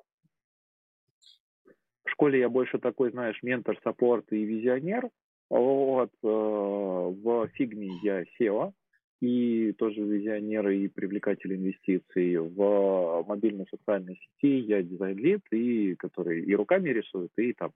[2.05, 5.09] В школе я больше такой, знаешь, ментор, support и визионер.
[5.51, 8.73] Вот, э, в фигме я CEO,
[9.21, 12.37] и тоже визионер и привлекатель инвестиций.
[12.37, 17.73] В мобильной социальной сети я design lead, и который и руками рисует, и там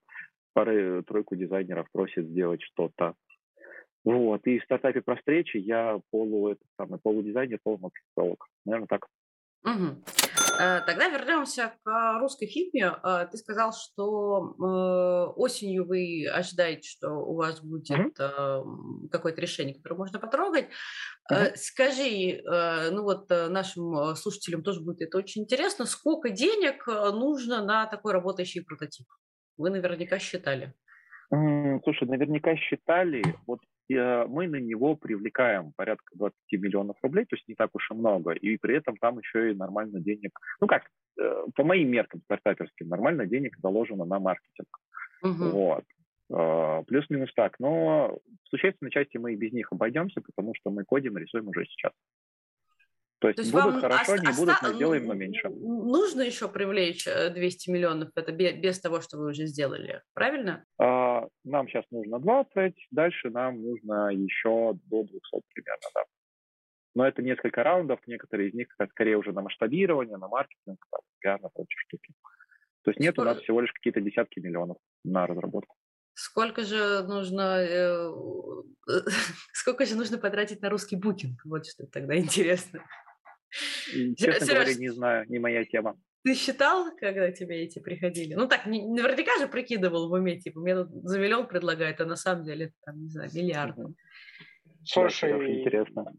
[0.52, 3.14] пары-тройку дизайнеров просит сделать что-то.
[4.04, 4.46] Вот.
[4.46, 8.46] И в стартапе про встречи я полу, это самый, полудизайнер, полумаркетолог.
[8.64, 9.06] Наверное, так.
[9.64, 10.21] Угу.
[10.56, 12.92] Тогда вернемся к русской фирме.
[13.02, 19.08] Э, ты сказал, что э, осенью вы ожидаете, что у вас будет mm-hmm.
[19.10, 20.68] какое-то решение, которое можно потрогать.
[21.30, 21.56] Mm-hmm.
[21.56, 22.42] Скажи,
[22.92, 28.64] ну вот нашим слушателям тоже будет это очень интересно, сколько денег нужно на такой работающий
[28.64, 29.06] прототип?
[29.56, 30.74] Вы наверняка считали.
[31.30, 33.22] Слушай, наверняка считали.
[33.46, 37.90] Вот Э, мы на него привлекаем порядка 20 миллионов рублей, то есть не так уж
[37.90, 40.84] и много, и при этом там еще и нормально денег, ну как,
[41.20, 44.68] э, по моим меркам стартаперским, нормально денег заложено на маркетинг.
[45.22, 45.50] Угу.
[45.50, 45.84] Вот.
[46.30, 47.58] Э, плюс-минус так.
[47.58, 51.48] Но в существенной части мы и без них обойдемся, потому что мы кодим и рисуем
[51.48, 51.92] уже сейчас.
[53.22, 55.48] То есть, То есть будут хорошо, оста- не будут, мы сделаем, но меньше.
[55.48, 60.64] Нужно еще привлечь 200 э, миллионов, это без того, что вы уже сделали, правильно?
[60.76, 65.20] А, нам сейчас нужно 20, дальше нам нужно еще до 200
[65.54, 66.02] примерно, да.
[66.96, 71.40] Но это несколько раундов, некоторые из них скорее уже на масштабирование, на маркетинг, там, пиар,
[71.40, 72.12] на прочие штуки.
[72.82, 73.30] То есть нет Сколько...
[73.30, 75.76] у нас всего лишь какие-то десятки миллионов на разработку.
[76.14, 78.12] Сколько же нужно, э,
[79.52, 81.40] сколько же нужно потратить на русский букинг?
[81.44, 82.84] Вот что тогда интересно.
[84.16, 85.98] Честно говоря, не знаю, не моя тема.
[86.24, 88.34] Ты считал, когда тебе эти приходили?
[88.34, 92.06] Ну так, не, наверняка же прикидывал в уме, типа, мне тут за миллион предлагают, а
[92.06, 93.76] на самом деле, там, не знаю, миллиард.
[94.84, 96.12] Слушай, да, интересно.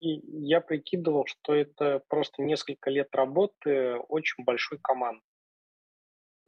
[0.00, 5.22] Я прикидывал, что это просто несколько лет работы очень большой команды.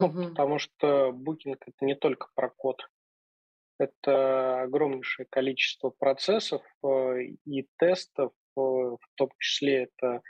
[0.00, 0.28] Ну, угу.
[0.30, 2.88] Потому что букинг это не только про код.
[3.78, 8.32] Это огромнейшее количество процессов э, и тестов,
[8.96, 10.22] в том числе это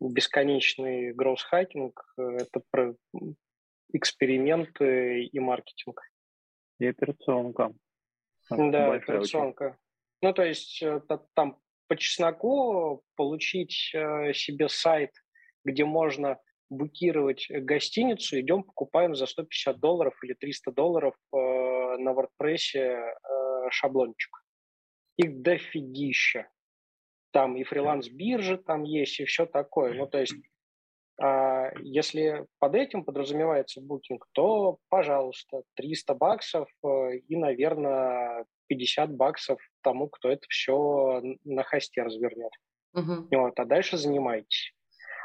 [0.00, 2.94] бесконечный гроусс-хакинг, это про
[3.92, 6.00] эксперименты и маркетинг.
[6.78, 7.72] И операционка.
[8.50, 9.64] Да, операционка.
[9.64, 9.76] Очень.
[10.22, 11.00] Ну, то есть э,
[11.34, 15.12] там по чесноку получить э, себе сайт,
[15.64, 23.14] где можно букировать гостиницу, идем покупаем за 150 долларов или 300 долларов э, на WordPress
[23.70, 24.44] шаблончик.
[25.16, 26.48] Их дофигища
[27.32, 29.94] там и фриланс-биржи там есть, и все такое.
[29.94, 30.34] Ну, то есть,
[31.20, 39.60] а, если под этим подразумевается букинг, то, пожалуйста, 300 баксов э, и, наверное, 50 баксов
[39.82, 42.52] тому, кто это все на хосте развернет.
[42.94, 43.26] Uh-huh.
[43.30, 44.72] Вот, а дальше занимайтесь.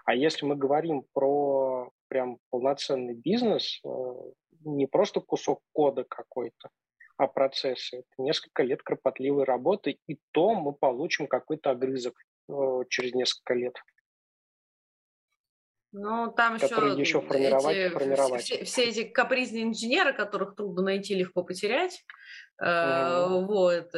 [0.05, 3.89] А если мы говорим про прям полноценный бизнес, э,
[4.65, 6.69] не просто кусок кода какой-то,
[7.21, 7.97] а процессы.
[7.97, 12.15] Это несколько лет кропотливой работы, и то мы получим какой-то огрызок
[12.49, 12.53] э,
[12.89, 13.75] через несколько лет.
[15.93, 18.41] Ну, там еще, еще формировать, эти, формировать.
[18.41, 22.03] Все, все эти капризные инженеры, которых трудно найти, легко потерять,
[22.63, 23.45] mm-hmm.
[23.45, 23.91] вот,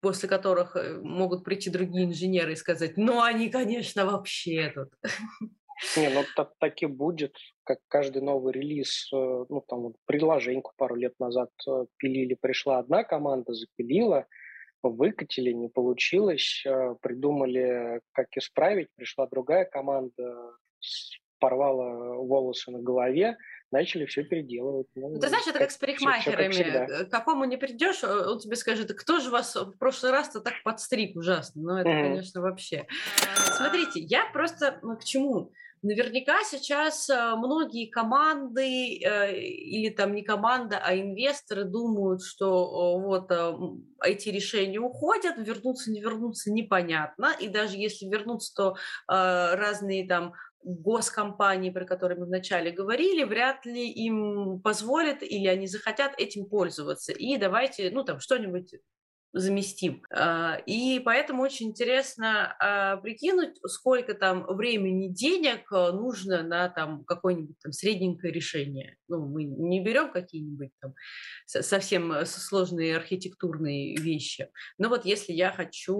[0.00, 4.92] после которых э, могут прийти другие инженеры и сказать, ну, они, конечно, вообще тут.
[5.96, 9.16] Не, ну так, так и будет, как каждый новый релиз, э,
[9.48, 14.26] ну там вот приложеньку пару лет назад э, пилили, пришла одна команда, запилила,
[14.82, 20.54] выкатили, не получилось, э, придумали, как исправить, пришла другая команда,
[21.38, 23.36] порвала волосы на голове,
[23.70, 24.86] начали все переделывать.
[24.94, 26.52] Ну, ну Ты знаешь, это как с парикмахерами.
[26.52, 30.40] Все как К какому не придешь, он тебе скажет, кто же вас в прошлый раз-то
[30.40, 31.62] так подстриг ужасно.
[31.62, 32.02] Ну, это, mm-hmm.
[32.02, 32.86] конечно, вообще.
[33.56, 35.52] Смотрите, я просто ну, к чему?
[35.82, 43.30] Наверняка сейчас э, многие команды э, или там не команда, а инвесторы думают, что вот
[43.30, 43.52] э,
[44.04, 51.70] эти решения уходят, вернуться, не вернуться непонятно, и даже если вернуться, то разные там госкомпании,
[51.70, 57.12] про которые мы вначале говорили, вряд ли им позволят или они захотят этим пользоваться.
[57.12, 58.74] И давайте, ну, там, что-нибудь
[59.32, 60.02] заместим.
[60.10, 67.04] А, и поэтому очень интересно а, прикинуть, сколько там времени, денег а, нужно на там
[67.04, 68.96] какое-нибудь там средненькое решение.
[69.08, 70.94] Ну, мы не берем какие-нибудь там
[71.46, 74.48] совсем сложные архитектурные вещи.
[74.78, 75.96] Но вот если я хочу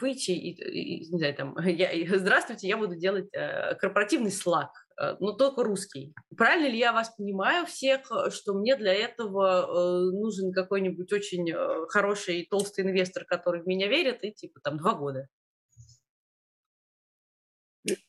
[0.00, 3.30] выйти и, и не знаю, там, я, здравствуйте, я буду делать
[3.78, 4.83] корпоративный слаг Э,
[5.20, 6.14] но только русский.
[6.36, 11.52] Правильно ли я вас понимаю всех, э, что мне для этого э, нужен какой-нибудь очень
[11.88, 15.28] хороший толстый инвестор, который в меня верит, и типа там два года?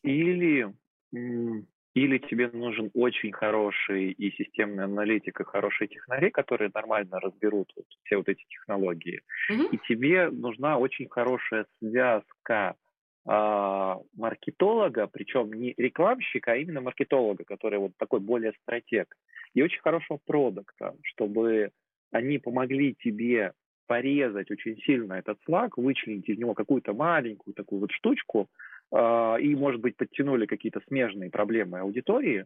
[0.04, 0.74] Или,
[1.12, 7.86] или тебе нужен очень хороший и системный аналитик, и хорошие технари, которые нормально разберут вот
[8.04, 9.22] все вот эти технологии.
[9.52, 9.70] Mm-hmm.
[9.72, 12.76] И тебе нужна очень хорошая связка
[13.26, 19.16] маркетолога, причем не рекламщика, а именно маркетолога, который вот такой более стратег,
[19.56, 21.72] и очень хорошего продукта, чтобы
[22.12, 23.54] они помогли тебе
[23.88, 28.48] порезать очень сильно этот слаг, вычленить из него какую-то маленькую такую вот штучку,
[28.92, 32.46] э, и, может быть, подтянули какие-то смежные проблемы аудитории,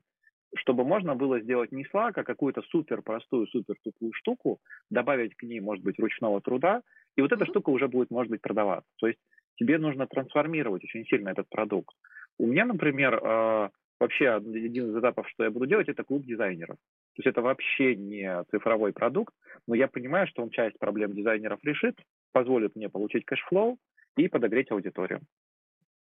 [0.56, 5.44] чтобы можно было сделать не слаг, а какую-то супер простую, супер тупую штуку, добавить к
[5.44, 6.82] ней, может быть, ручного труда,
[7.16, 8.90] и вот эта штука уже будет, может быть, продаваться.
[8.98, 9.20] То есть
[9.56, 11.96] тебе нужно трансформировать очень сильно этот продукт.
[12.38, 16.78] У меня, например, э, вообще один из этапов, что я буду делать, это клуб дизайнеров.
[16.78, 19.34] То есть это вообще не цифровой продукт,
[19.68, 21.96] но я понимаю, что он часть проблем дизайнеров решит,
[22.32, 23.78] позволит мне получить cash flow
[24.16, 25.20] и подогреть аудиторию.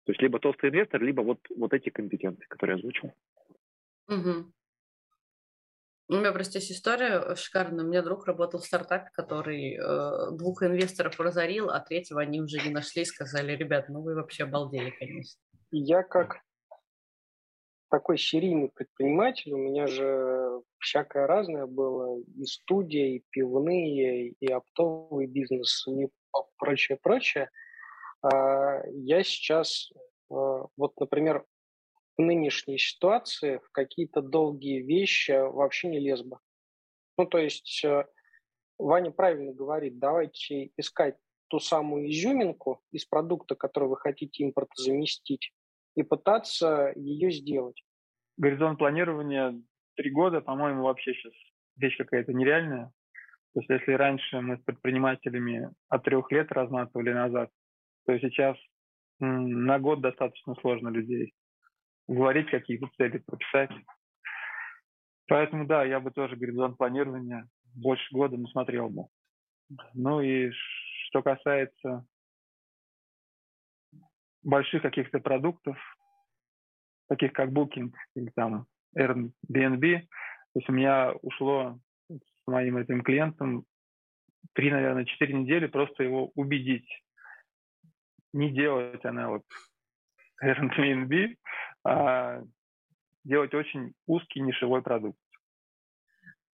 [0.04, 3.12] То есть либо толстый инвестор, либо вот, вот эти компетенции, которые я озвучил.
[4.08, 4.52] Угу.
[6.10, 7.84] У меня просто есть история шикарная.
[7.84, 12.60] У меня друг работал в стартапе, который э, двух инвесторов разорил, а третьего они уже
[12.60, 15.40] не нашли и сказали, ребят, ну вы вообще обалдели, конечно.
[15.70, 16.40] Я как
[17.90, 25.28] такой серийный предприниматель, у меня же всякое разное было, и студия, и пивные, и оптовый
[25.28, 26.08] бизнес, и
[26.58, 27.50] прочее, прочее.
[28.20, 29.94] А я сейчас, э,
[30.28, 31.44] вот, например,
[32.20, 36.38] нынешней ситуации в какие-то долгие вещи вообще не лез бы.
[37.18, 38.04] Ну, то есть э,
[38.78, 41.16] Ваня правильно говорит, давайте искать
[41.48, 45.52] ту самую изюминку из продукта, который вы хотите импорт заместить,
[45.96, 47.82] и пытаться ее сделать.
[48.36, 49.60] Горизонт планирования
[49.96, 51.32] три года, по-моему, вообще сейчас
[51.76, 52.92] вещь какая-то нереальная.
[53.52, 57.50] То есть если раньше мы с предпринимателями от трех лет разматывали назад,
[58.06, 58.56] то сейчас
[59.18, 61.34] на год достаточно сложно людей
[62.14, 63.70] говорить, какие-то цели прописать.
[65.28, 69.04] Поэтому, да, я бы тоже горизонт планирования больше года не смотрел бы.
[69.94, 70.50] Ну и
[71.06, 72.04] что касается
[74.42, 75.78] больших каких-то продуктов,
[77.08, 78.66] таких как Booking или там
[78.98, 83.64] Airbnb, то есть у меня ушло с моим этим клиентом
[84.54, 86.88] три, наверное, четыре недели просто его убедить
[88.32, 89.44] не делать аналог
[90.42, 91.36] Airbnb,
[91.84, 92.42] а
[93.24, 95.18] делать очень узкий нишевой продукт.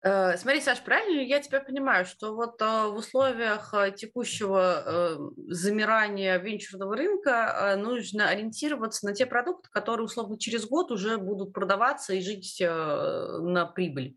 [0.06, 6.38] Э, смотри, Саш, правильно я тебя понимаю, что вот э, в условиях э, текущего замирания
[6.38, 12.20] венчурного рынка нужно ориентироваться на те продукты, которые условно через год уже будут продаваться и
[12.20, 14.16] жить на прибыль?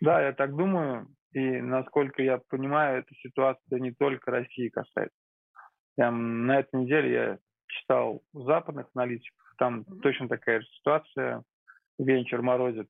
[0.00, 1.08] Да, я так думаю.
[1.32, 5.16] И насколько я понимаю, эта ситуация не только России касается.
[5.96, 11.42] Прям на этой неделе я читал западных аналитиков, там точно такая же ситуация.
[11.98, 12.88] Венчур морозит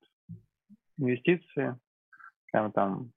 [0.97, 1.77] инвестиции,
[2.51, 3.13] прямо там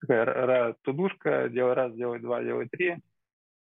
[0.00, 2.96] такая тудушка, делай раз, делай два, делай три.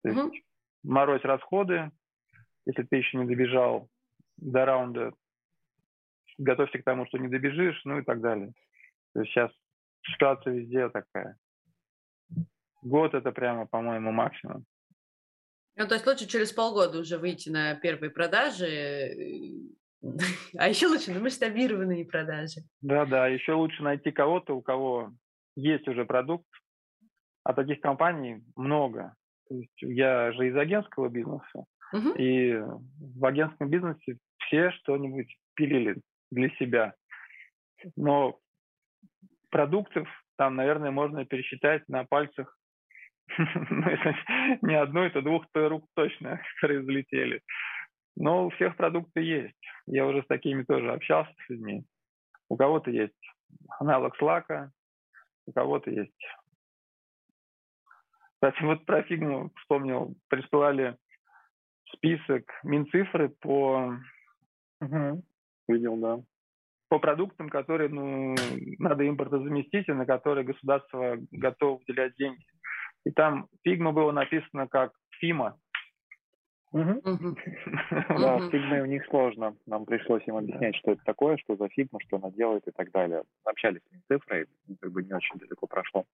[0.02, 0.40] То есть mm-hmm.
[0.84, 1.90] морозь расходы.
[2.66, 3.88] Если ты еще не добежал
[4.38, 5.12] до раунда,
[6.38, 8.52] готовься к тому, что не добежишь, ну и так далее.
[9.12, 9.52] То есть сейчас
[10.02, 11.36] ситуация везде такая.
[12.82, 14.64] Год это прямо, по-моему, максимум.
[15.76, 19.12] Ну, то есть лучше через полгода уже выйти на первые продажи,
[20.58, 22.62] а еще лучше на масштабированные продажи.
[22.80, 25.12] Да-да, еще лучше найти кого-то, у кого
[25.54, 26.46] есть уже продукт,
[27.44, 29.14] А таких компаний много.
[29.48, 32.10] То есть я же из агентского бизнеса, угу.
[32.18, 36.00] и в агентском бизнесе все что-нибудь пилили
[36.30, 36.94] для себя.
[37.96, 38.40] Но
[39.50, 42.58] продуктов там, наверное, можно пересчитать на пальцах,
[43.38, 47.42] ну, если не одной, то двух рук точно, которые взлетели.
[48.16, 49.56] Но у всех продукты есть.
[49.86, 51.84] Я уже с такими тоже общался с людьми.
[52.48, 53.14] У кого-то есть
[53.78, 54.70] аналог Slack,
[55.46, 56.12] у кого-то есть...
[58.34, 60.14] Кстати, вот про фигму вспомнил.
[60.28, 60.96] Присылали
[61.94, 63.98] список Минцифры по...
[64.80, 65.22] Угу.
[65.68, 66.20] Видел, да.
[66.88, 68.36] По продуктам, которые ну,
[68.78, 72.44] надо импортозаместить, и на которые государство готово выделять деньги.
[73.06, 75.56] И там Figma было написано как ФИМа.
[76.72, 79.56] Да, с фигмой у них сложно.
[79.64, 82.90] Нам пришлось им объяснять, что это такое, что за Figma, что она делает и так
[82.90, 83.22] далее.
[83.44, 84.46] Общались с цифрой,
[84.80, 86.04] как бы не очень далеко прошло.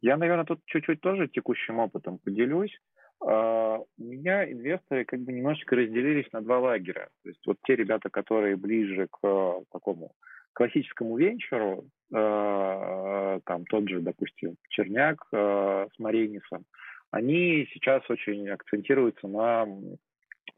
[0.00, 2.76] Я, наверное, тут чуть-чуть тоже текущим опытом поделюсь.
[3.22, 7.08] А, у меня инвесторы как бы немножечко разделились на два лагеря.
[7.22, 10.12] То есть вот те ребята, которые ближе к э, такому
[10.52, 16.64] классическому венчуру, э, там тот же, допустим, Черняк э, с Маринисом,
[17.10, 19.66] они сейчас очень акцентируются на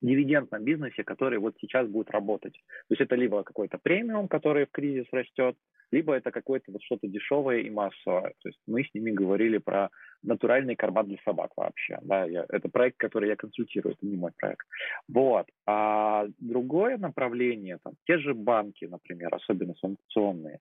[0.01, 2.55] дивидендном бизнесе, который вот сейчас будет работать.
[2.55, 5.57] То есть это либо какой-то премиум, который в кризис растет,
[5.93, 8.33] либо это какое-то вот что-то дешевое и массовое.
[8.43, 9.91] То есть мы с ними говорили про
[10.23, 11.99] натуральный карбат для собак вообще.
[12.03, 14.67] Да, я, это проект, который я консультирую, это не мой проект.
[15.09, 15.47] Вот.
[15.67, 20.59] А другое направление, там, те же банки, например, особенно санкционные,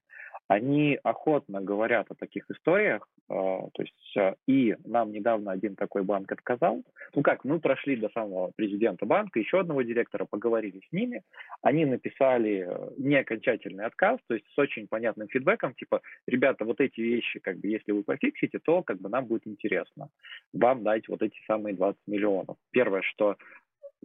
[0.48, 6.04] они охотно говорят о таких историях, э, то есть э, и нам недавно один такой
[6.04, 6.84] банк отказал.
[7.16, 11.24] Ну как, мы прошли до самого президента банка, еще одного директора, поговорили с ними,
[11.62, 14.88] они написали э, не окончательный отказ, то есть с очень
[15.22, 19.10] понятным фидбэком, типа, ребята, вот эти вещи, как бы, если вы пофиксите, то как бы
[19.10, 20.10] нам будет интересно
[20.54, 22.58] вам дать вот эти самые 20 миллионов.
[22.72, 23.38] Первое, что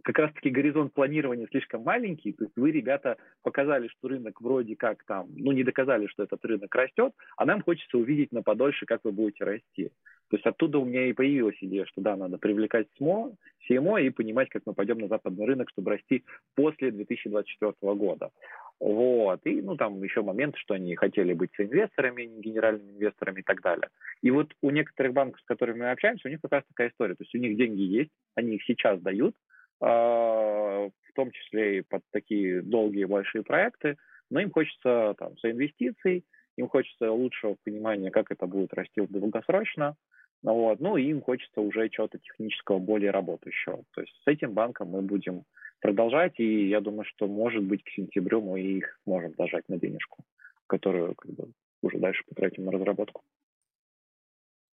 [0.03, 5.03] как раз-таки горизонт планирования слишком маленький, то есть вы, ребята, показали, что рынок вроде как
[5.05, 9.01] там, ну, не доказали, что этот рынок растет, а нам хочется увидеть на подольше, как
[9.03, 9.91] вы будете расти.
[10.29, 13.31] То есть оттуда у меня и появилась идея, что да, надо привлекать СМО,
[13.69, 16.25] CMO и понимать, как мы пойдем на западный рынок, чтобы расти
[16.55, 18.31] после 2024 года.
[18.79, 19.39] Вот.
[19.45, 23.61] И, ну, там еще момент, что они хотели быть инвесторами, не генеральными инвесторами и так
[23.61, 23.89] далее.
[24.21, 27.15] И вот у некоторых банков, с которыми мы общаемся, у них как раз такая история.
[27.15, 29.33] То есть у них деньги есть, они их сейчас дают,
[29.79, 33.97] в том числе и под такие долгие большие проекты,
[34.29, 36.25] но им хочется там за инвестиций,
[36.57, 39.95] им хочется лучшего понимания, как это будет расти долгосрочно,
[40.43, 43.83] вот, ну и им хочется уже чего-то технического, более работающего.
[43.93, 45.43] То есть с этим банком мы будем
[45.79, 50.23] продолжать, и я думаю, что, может быть, к сентябрю мы их можем дожать на денежку,
[50.67, 51.51] которую как бы,
[51.81, 53.23] уже дальше потратим на разработку.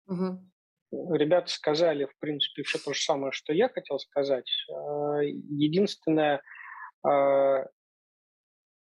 [0.07, 0.52] Угу
[0.93, 4.51] ребята сказали, в принципе, все то же самое, что я хотел сказать.
[4.71, 6.43] А, единственное,
[7.05, 7.67] а,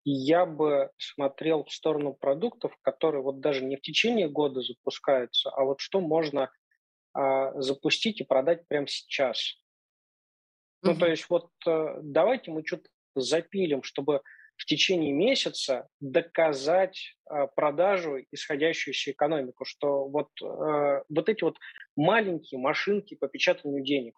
[0.04, 5.64] я бы смотрел в сторону продуктов, которые вот даже не в течение года запускаются, а
[5.64, 6.50] вот что можно
[7.12, 9.38] а, запустить и продать прямо сейчас.
[10.84, 10.92] Mm-hmm.
[10.92, 14.22] Ну, то есть вот давайте мы что-то запилим, чтобы
[14.58, 21.56] в течение месяца доказать э, продажу исходящуюся экономику, что вот, э, вот эти вот
[21.96, 24.14] маленькие машинки по печатанию денег.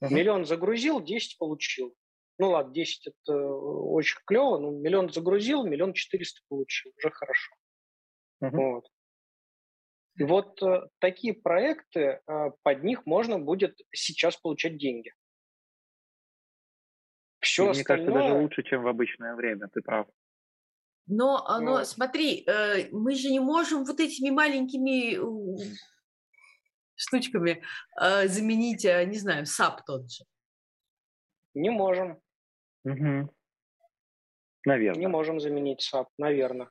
[0.00, 0.12] Uh-huh.
[0.14, 1.94] Миллион загрузил, 10 получил.
[2.38, 7.52] Ну ладно, 10 это очень клево, но миллион загрузил, миллион четыреста получил, уже хорошо.
[8.42, 8.50] Uh-huh.
[8.52, 8.86] Вот.
[10.18, 15.12] И вот э, такие проекты, э, под них можно будет сейчас получать деньги.
[17.42, 18.06] Все Мне остальное...
[18.06, 20.06] кажется, даже лучше, чем в обычное время, ты прав.
[21.06, 21.88] Но, а, но вот.
[21.88, 25.18] смотри, э, мы же не можем вот этими маленькими
[26.94, 27.62] штучками
[28.00, 30.24] э, заменить, э, не знаю, SAP тот же.
[31.54, 32.20] Не можем.
[32.84, 33.34] Угу.
[34.64, 35.00] Наверное.
[35.00, 36.70] Не можем заменить SAP, наверное.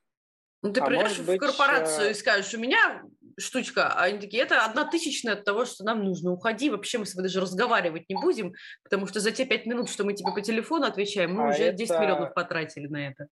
[0.62, 2.12] Ну, ты а придешь в корпорацию э...
[2.12, 3.03] и скажешь, у меня
[3.38, 7.05] штучка, а они такие, это одна тысячная от того, что нам нужно, уходи, вообще мы
[7.05, 8.53] с тобой даже разговаривать не будем,
[8.84, 11.64] потому что за те пять минут, что мы тебе по телефону отвечаем, мы а уже
[11.64, 11.78] это...
[11.78, 13.28] 10 миллионов потратили на это.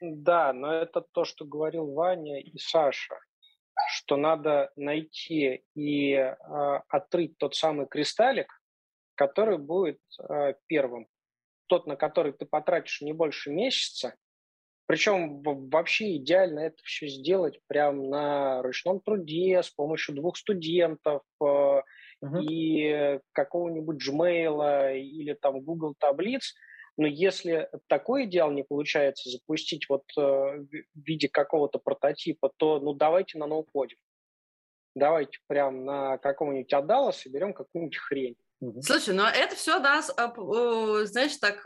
[0.00, 3.18] Да, но это то, что говорил Ваня и Саша,
[3.88, 6.34] что надо найти и э,
[6.88, 8.48] отрыть тот самый кристаллик,
[9.14, 11.06] который будет э, первым.
[11.66, 14.14] Тот, на который ты потратишь не больше месяца,
[14.88, 22.42] причем вообще идеально это все сделать прямо на ручном труде с помощью двух студентов uh-huh.
[22.42, 26.54] и какого-нибудь Gmail или там Google таблиц.
[26.96, 32.94] Но если такой идеал не получается запустить вот э, в виде какого-то прототипа, то ну
[32.94, 33.96] давайте на ноу-коде.
[34.94, 38.36] давайте прям на каком-нибудь Адалас и берем какую-нибудь хрень.
[38.80, 40.32] Слушай, ну это все нас, а,
[41.04, 41.60] знаешь, так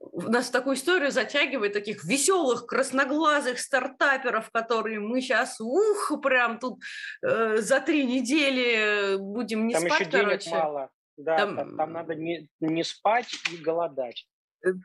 [0.00, 6.80] нас в такую историю затягивает таких веселых, красноглазых стартаперов, которые мы сейчас, ух, прям тут
[7.22, 10.50] э, за три недели будем не там спать, еще короче.
[10.50, 10.90] Денег мало.
[11.16, 14.26] Да, там, там, там надо не, не спать и голодать.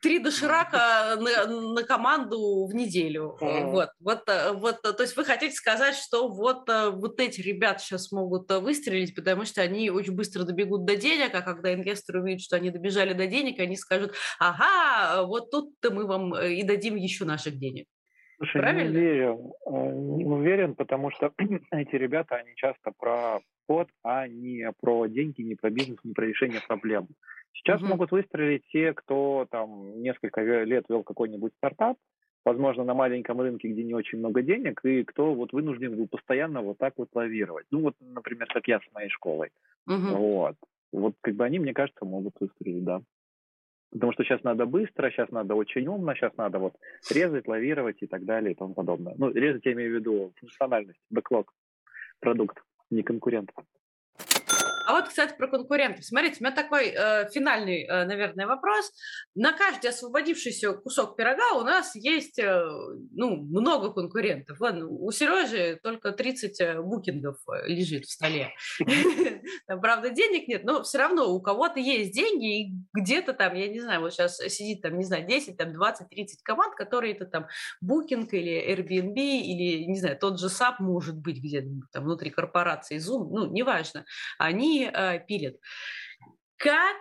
[0.02, 3.38] Три доширака на, на команду в неделю.
[3.40, 7.80] Вот, вот, э, вот, то есть вы хотите сказать, что вот, э, вот эти ребята
[7.80, 12.22] сейчас могут э, выстрелить, потому что они очень быстро добегут до денег, а когда инвесторы
[12.22, 16.96] увидят, что они добежали до денег, они скажут, ага, вот тут-то мы вам и дадим
[16.96, 17.88] еще наших денег.
[18.38, 18.92] Слушай, Правильно?
[18.92, 21.32] не уверен, не уверен, потому что
[21.72, 26.26] эти ребята, они часто про код, а не про деньги, не про бизнес, не про
[26.26, 27.08] решение проблем.
[27.54, 27.90] Сейчас угу.
[27.90, 31.98] могут выстрелить те, кто там несколько лет вел какой-нибудь стартап,
[32.46, 36.62] возможно, на маленьком рынке, где не очень много денег, и кто вот вынужден был постоянно
[36.62, 37.66] вот так вот лавировать.
[37.72, 39.52] Ну вот, например, как я с моей школой.
[39.88, 40.18] Угу.
[40.18, 40.56] Вот.
[40.92, 43.02] Вот как бы они, мне кажется, могут выстрелить, да.
[43.92, 46.76] Потому что сейчас надо быстро, сейчас надо очень умно, сейчас надо вот
[47.12, 49.14] резать, лавировать и так далее и тому подобное.
[49.18, 51.54] Ну, резать я имею в виду функциональность, бэклог,
[52.20, 52.58] продукт,
[52.94, 53.52] не конкурент.
[54.86, 56.06] А вот, кстати, про конкурентов.
[56.06, 58.92] Смотрите, у меня такой э, финальный, э, наверное, вопрос.
[59.36, 62.66] На каждый освободившийся кусок пирога у нас есть э,
[63.12, 64.60] ну, много конкурентов.
[64.60, 68.52] Ладно, у Сережи только 30 э, букингов э, лежит в столе.
[69.68, 73.80] Правда, денег нет, но все равно у кого-то есть деньги, и где-то там, я не
[73.80, 77.48] знаю, вот сейчас сидит там, не знаю, 10, там, 20, 30 команд, которые это там
[77.84, 82.98] Booking или Airbnb или, не знаю, тот же SAP может быть где-то там внутри корпорации
[82.98, 84.06] Zoom, ну, неважно.
[84.38, 85.60] Они э, пилит.
[86.58, 86.98] Как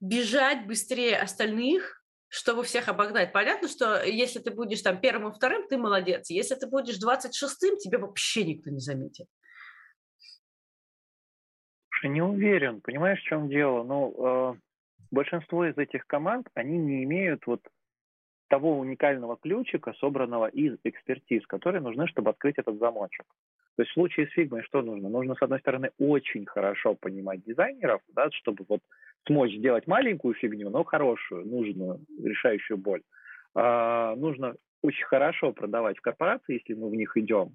[0.00, 3.32] бежать быстрее остальных, чтобы всех обогнать?
[3.32, 6.30] Понятно, что если ты будешь там первым и вторым, ты молодец.
[6.30, 9.26] Если ты будешь 26-м, тебе вообще никто не заметит.
[12.04, 12.80] Не уверен.
[12.80, 13.82] Понимаешь, в чем дело?
[13.82, 14.54] Ну, э,
[15.10, 17.60] большинство из этих команд, они не имеют вот
[18.48, 23.26] того уникального ключика, собранного из экспертиз, которые нужны, чтобы открыть этот замочек.
[23.78, 25.08] То есть в случае с фигмой что нужно?
[25.08, 28.80] Нужно, с одной стороны, очень хорошо понимать дизайнеров, да, чтобы вот
[29.24, 33.02] смочь сделать маленькую фигню, но хорошую, нужную, решающую боль.
[33.54, 37.54] А, нужно очень хорошо продавать в корпорации, если мы в них идем.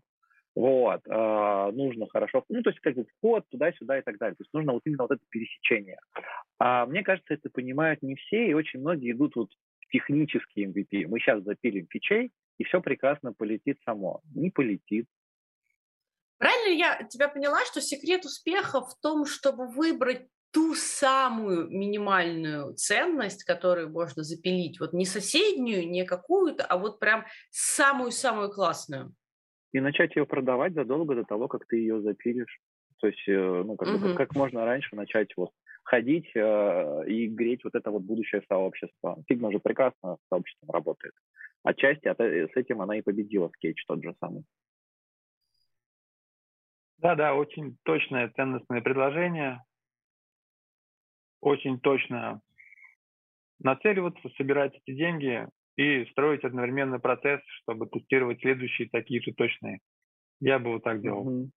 [0.56, 4.36] Вот, а, нужно хорошо, ну, то есть как бы вход туда-сюда и так далее.
[4.36, 6.00] То есть нужно вот именно вот это пересечение.
[6.58, 9.50] А мне кажется, это понимают не все, и очень многие идут вот
[9.82, 11.06] в технический MVP.
[11.06, 14.22] Мы сейчас запилим фичей, и все прекрасно полетит само.
[14.34, 15.08] Не полетит,
[16.44, 23.46] Правильно я тебя поняла, что секрет успеха в том, чтобы выбрать ту самую минимальную ценность,
[23.46, 29.14] которую можно запилить, вот не соседнюю, не какую-то, а вот прям самую-самую классную.
[29.72, 32.60] И начать ее продавать задолго до того, как ты ее запилишь.
[33.00, 34.14] То есть, э, ну, как, угу.
[34.14, 35.52] как можно раньше начать вот
[35.84, 39.18] ходить э, и греть вот это вот будущее сообщество.
[39.30, 41.14] Фигма же прекрасно с сообществом работает.
[41.64, 44.44] Отчасти от, э, с этим она и победила скетч тот же самый.
[47.04, 49.62] Да, да, очень точное ценностное предложение.
[51.42, 52.40] Очень точно
[53.60, 55.46] нацеливаться, собирать эти деньги
[55.76, 59.80] и строить одновременно процесс, чтобы тестировать следующие такие же точные.
[60.40, 61.30] Я бы вот так делал.
[61.30, 61.50] Mm-hmm.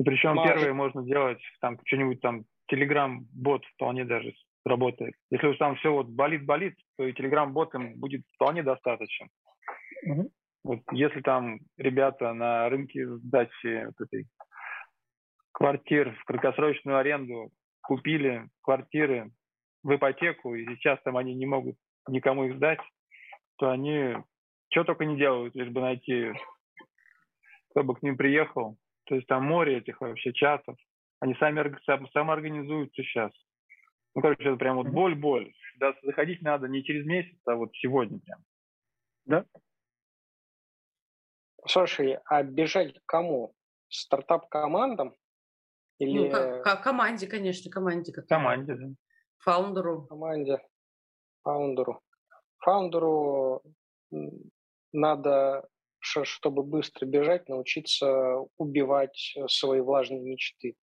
[0.00, 0.48] И причем Мало.
[0.48, 4.34] первые можно делать там что-нибудь там Telegram-бот вполне даже
[4.64, 5.14] работает.
[5.30, 9.28] Если уж там все вот болит-болит, то и Telegram-ботом будет вполне достаточно.
[10.04, 10.28] Mm-hmm.
[10.64, 14.26] Вот если там ребята на рынке сдачи вот этой
[15.58, 17.50] квартир в краткосрочную аренду,
[17.82, 19.32] купили квартиры
[19.82, 21.74] в ипотеку, и сейчас там они не могут
[22.06, 22.78] никому их сдать,
[23.56, 24.14] то они
[24.70, 26.32] что только не делают, лишь бы найти,
[27.70, 28.78] кто бы к ним приехал.
[29.06, 30.76] То есть там море этих вообще чатов.
[31.18, 33.32] Они сами сам, самоорганизуются сейчас.
[34.14, 35.52] Ну, короче, это прям вот боль-боль.
[35.78, 38.38] Да, заходить надо не через месяц, а вот сегодня прям.
[39.24, 39.44] Да?
[41.66, 43.56] Слушай, а бежать к кому?
[43.88, 45.14] Стартап-командам?
[45.98, 46.28] Или...
[46.28, 48.12] Ну, к, команде, конечно, команде.
[48.12, 48.86] Команде, да.
[49.38, 50.06] Фаундеру.
[50.06, 50.60] Команде.
[51.42, 52.00] Фаундеру.
[52.58, 53.62] Фаундеру
[54.92, 55.68] надо,
[56.00, 60.76] чтобы быстро бежать, научиться убивать свои влажные мечты.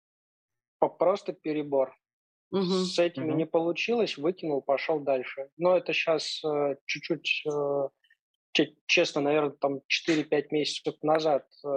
[0.79, 1.97] Просто перебор.
[2.51, 2.63] Угу.
[2.63, 3.37] С этими угу.
[3.37, 5.49] не получилось, выкинул, пошел дальше.
[5.57, 11.69] Но это сейчас э, чуть-чуть, э, честно, наверное, там 4-5 месяцев назад э,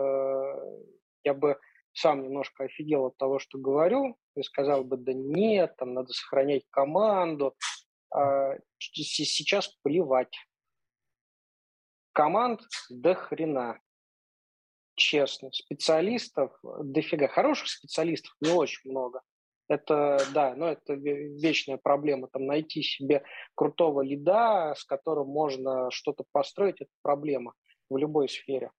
[1.24, 1.58] я бы
[1.98, 6.64] сам немножко офигел от того, что говорю, и сказал бы, да нет, там надо сохранять
[6.70, 7.56] команду.
[8.14, 10.34] А сейчас плевать.
[12.14, 13.80] Команд до хрена.
[14.96, 15.52] честно.
[15.52, 17.28] Специалистов дофига.
[17.28, 19.22] Хороших специалистов не очень много.
[19.68, 22.28] Это, да, но это вечная проблема.
[22.28, 23.24] Там найти себе
[23.56, 27.54] крутого лида, с которым можно что-то построить, это проблема
[27.90, 28.72] в любой сфере.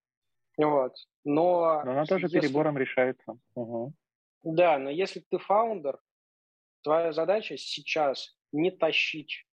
[0.58, 0.94] Вот.
[1.24, 2.40] Но, но она тоже если...
[2.40, 3.38] перебором решается.
[3.54, 3.94] Угу.
[4.42, 5.98] Да, но если ты фаундер,
[6.82, 9.44] твоя задача сейчас не тащить.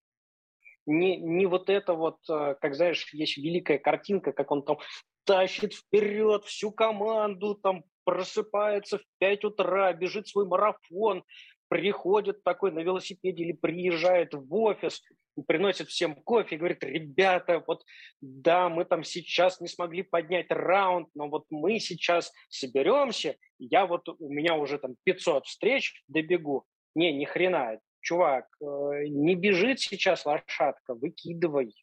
[0.87, 4.77] Не, не вот это вот, э, как знаешь, есть великая картинка, как он там
[5.25, 11.23] тащит вперед всю команду, там просыпается в 5 утра, бежит свой марафон,
[11.67, 15.01] приходит такой на велосипеде или приезжает в офис,
[15.43, 17.83] приносит всем кофе и говорит, ребята, вот
[18.21, 24.07] да, мы там сейчас не смогли поднять раунд, но вот мы сейчас соберемся, я вот,
[24.07, 26.65] у меня уже там 500 встреч, добегу.
[26.95, 28.65] Не, ни хрена, чувак, э,
[29.09, 31.75] не бежит сейчас лошадка, выкидывай,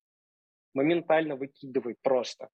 [0.74, 2.48] моментально выкидывай просто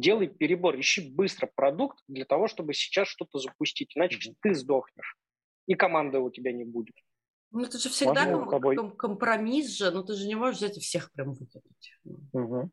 [0.00, 5.16] делай перебор, ищи быстро продукт для того, чтобы сейчас что-то запустить, иначе ты сдохнешь,
[5.66, 6.94] и команды у тебя не будет.
[7.52, 10.80] Ну, это же всегда ком- ком- компромисс же, ну ты же не можешь взять и
[10.80, 11.98] всех прям выкинуть.
[12.32, 12.70] Угу.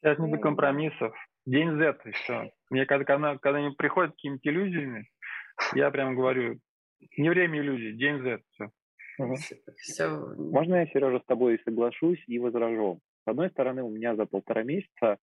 [0.00, 1.14] Сейчас не до компромиссов.
[1.46, 2.52] День Z и все.
[2.70, 5.08] Мне когда, когда, когда они приходят какими-то иллюзиями,
[5.74, 6.58] я прям говорю,
[7.16, 8.70] не время иллюзий, день Z, все.
[9.18, 9.34] Угу.
[9.76, 10.08] все.
[10.36, 13.00] Можно я, Сережа, с тобой соглашусь и возражу?
[13.24, 15.18] С одной стороны, у меня за полтора месяца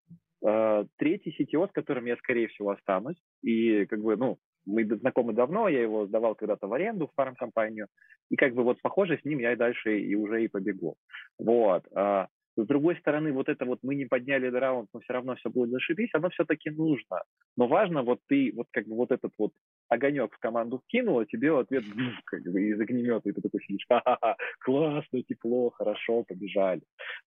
[0.45, 4.37] Э, третий CTO, с которым я, скорее всего, останусь, и как бы, ну,
[4.67, 7.87] мы знакомы давно, я его сдавал когда-то в аренду в фарм-компанию,
[8.29, 10.95] и как бы вот похоже с ним я и дальше и уже и побегу.
[11.39, 11.85] Вот.
[11.95, 15.49] А, с другой стороны, вот это вот мы не подняли раунд, но все равно все
[15.49, 17.21] будет зашибись, оно все-таки нужно.
[17.55, 19.51] Но важно, вот ты вот как бы вот этот вот
[19.89, 21.83] огонек в команду вкинул, а тебе в ответ
[22.25, 26.81] как бы из огнемета, и ты такой сидишь, ха-ха-ха, классно, тепло, хорошо, побежали.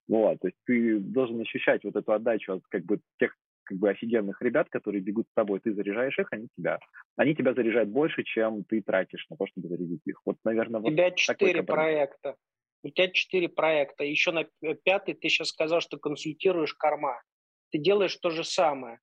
[0.09, 3.33] Вот, то есть ты должен ощущать вот эту отдачу от как бы тех
[3.71, 6.79] как бы офигенных ребят, которые бегут с тобой, ты заряжаешь их, они тебя.
[7.17, 10.21] Они тебя заряжают больше, чем ты тратишь на то, чтобы зарядить их.
[10.27, 12.35] Вот, наверное, вот У тебя четыре проекта
[12.83, 14.45] у тебя четыре проекта, еще на
[14.85, 17.21] пятый ты сейчас сказал, что консультируешь корма.
[17.71, 19.01] Ты делаешь то же самое.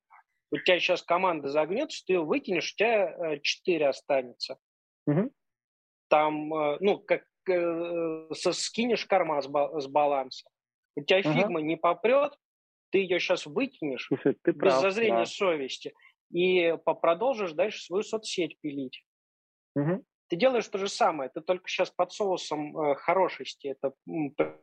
[0.51, 4.57] У тебя сейчас команда загнется, ты ее выкинешь, у тебя э, четыре останется.
[5.05, 5.31] Угу.
[6.09, 10.49] Там, э, ну, как э, скинешь корма с, баланса.
[10.95, 11.33] У тебя угу.
[11.33, 12.33] Figma не попрет,
[12.97, 15.25] ты ее сейчас выкинешь Слушай, ты без прав, зазрения да.
[15.25, 15.93] совести
[16.31, 19.05] и продолжишь дальше свою соцсеть пилить.
[19.75, 20.03] Угу.
[20.29, 23.93] Ты делаешь то же самое, ты только сейчас под соусом э, хорошести это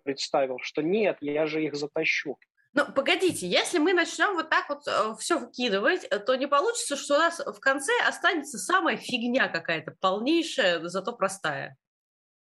[0.03, 2.37] представил, что нет, я же их затащу.
[2.73, 6.97] Ну, погодите, если мы начнем вот так вот э, все выкидывать, э, то не получится,
[6.97, 11.77] что у нас в конце останется самая фигня какая-то, полнейшая, зато простая,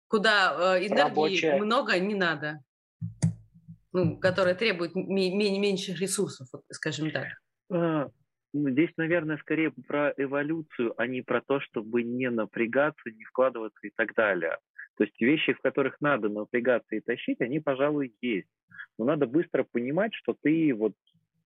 [0.07, 1.57] куда э, энергии Рабочая.
[1.57, 2.63] много не надо,
[3.96, 7.28] ну, которая требует меньших ресурсов, скажем так.
[7.72, 8.10] А,
[8.54, 13.80] ну, здесь, наверное, скорее про эволюцию, а не про то, чтобы не напрягаться, не вкладываться
[13.88, 14.58] и так далее.
[14.98, 18.50] То есть вещи, в которых надо напрягаться и тащить, они, пожалуй, есть.
[18.98, 20.93] Но надо быстро понимать, что ты вот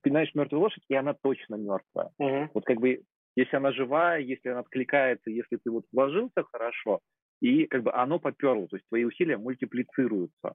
[0.01, 2.09] пинаешь мертвую лошадь, и она точно мертвая.
[2.17, 2.51] Угу.
[2.55, 3.03] Вот как бы,
[3.35, 6.99] если она живая, если она откликается, если ты вот вложился хорошо,
[7.41, 10.53] и как бы оно поперло, то есть твои усилия мультиплицируются,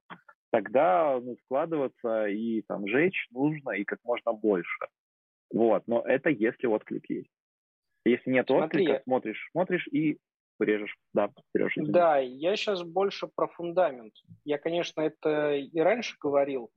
[0.51, 4.87] тогда ну, вкладываться и там жечь нужно и как можно больше.
[5.53, 7.30] Вот, но это если отклик есть.
[8.05, 10.18] Если нет Смотри, отклика, смотришь, смотришь и
[10.61, 10.97] режешь.
[11.12, 11.74] Да, берешь.
[11.76, 14.12] Да, я сейчас больше про фундамент.
[14.45, 16.70] Я, конечно, это и раньше говорил,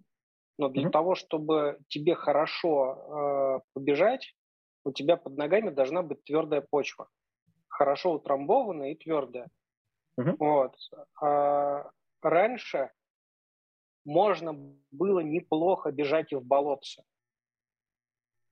[0.57, 0.91] но для mm-hmm.
[0.91, 4.33] того, чтобы тебе хорошо э, побежать,
[4.85, 7.09] у тебя под ногами должна быть твердая почва.
[7.67, 9.49] Хорошо утрамбованная и твердая.
[10.19, 10.35] Mm-hmm.
[10.39, 10.75] Вот.
[11.21, 11.89] А
[12.21, 12.91] раньше
[14.05, 14.53] можно
[14.91, 17.03] было неплохо бежать и в болотце.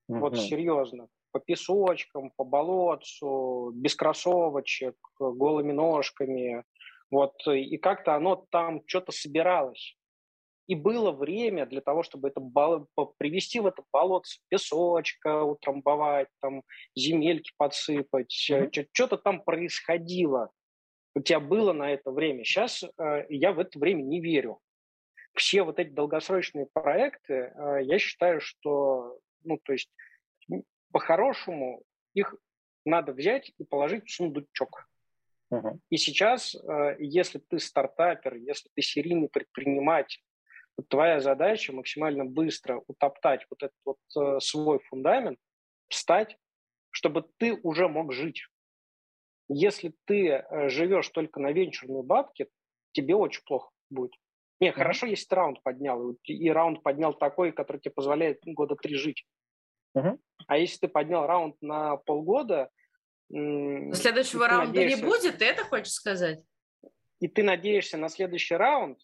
[0.07, 0.19] Угу.
[0.19, 1.07] Вот серьезно.
[1.31, 6.63] По песочкам, по болотцу, без кроссовочек, голыми ножками.
[7.11, 9.97] Вот, и как-то оно там что-то собиралось.
[10.67, 12.87] И было время для того, чтобы это бол...
[13.17, 16.63] привести в это болотце песочка, утрамбовать, там,
[16.95, 18.49] земельки подсыпать.
[18.51, 18.87] Mm-hmm.
[18.91, 20.51] Что-то там происходило.
[21.15, 22.43] У тебя было на это время.
[22.43, 24.59] Сейчас э, я в это время не верю.
[25.33, 29.89] Все вот эти долгосрочные проекты, э, я считаю, что ну, то есть
[30.91, 32.35] по-хорошему их
[32.85, 34.87] надо взять и положить в сундучок.
[35.51, 35.77] Uh-huh.
[35.89, 40.21] И сейчас, э, если ты стартапер, если ты серийный предприниматель,
[40.89, 45.39] твоя задача максимально быстро утоптать вот этот вот э, свой фундамент,
[45.87, 46.37] встать,
[46.89, 48.47] чтобы ты уже мог жить.
[49.47, 52.47] Если ты э, живешь только на венчурной бабке,
[52.91, 54.13] тебе очень плохо будет.
[54.59, 54.73] Не, mm-hmm.
[54.73, 59.25] хорошо, если раунд поднял, и раунд поднял такой, который тебе позволяет года три жить.
[59.95, 60.19] Угу.
[60.47, 62.69] А если ты поднял раунд на полгода...
[63.29, 64.97] Следующего раунда надеешься...
[64.97, 66.43] не будет, ты это хочешь сказать?
[67.19, 68.99] И ты надеешься на следующий раунд,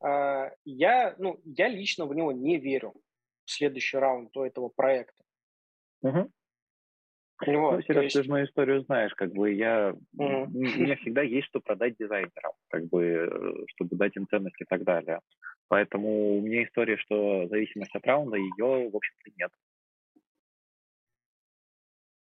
[0.00, 2.94] а, я, ну, я лично в него не верю,
[3.44, 5.22] в следующий раунд у этого проекта.
[6.02, 6.30] Угу.
[7.46, 8.16] Вот, ну, Сереж, есть...
[8.16, 10.46] ты же мою историю знаешь, как бы я, mm.
[10.46, 14.64] у меня всегда есть что продать дизайнерам, как бы, э, чтобы дать им ценность и
[14.64, 15.20] так далее.
[15.68, 19.50] Поэтому у меня история, что зависимость от раунда, ее, в общем-то, нет.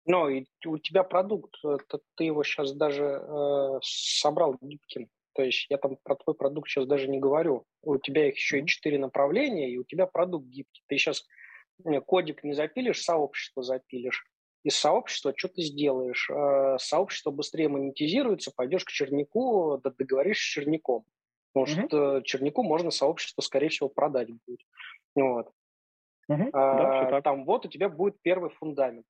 [0.07, 5.09] Ну, и у тебя продукт, это, ты его сейчас даже э, собрал гибким.
[5.35, 7.65] То есть я там про твой продукт сейчас даже не говорю.
[7.83, 10.83] У тебя их еще и четыре направления, и у тебя продукт гибкий.
[10.87, 11.27] Ты сейчас
[12.07, 14.25] кодик не запилишь, сообщество запилишь
[14.67, 16.29] из сообщества что ты сделаешь.
[16.29, 21.05] Э, сообщество быстрее монетизируется, пойдешь к чернику, договоришься с черником.
[21.53, 21.87] Потому mm-hmm.
[21.87, 24.61] что чернику можно сообщество, скорее всего, продать будет.
[25.15, 25.53] Вот.
[26.29, 26.51] Mm-hmm.
[26.53, 29.07] А, да, там вот у тебя будет первый фундамент.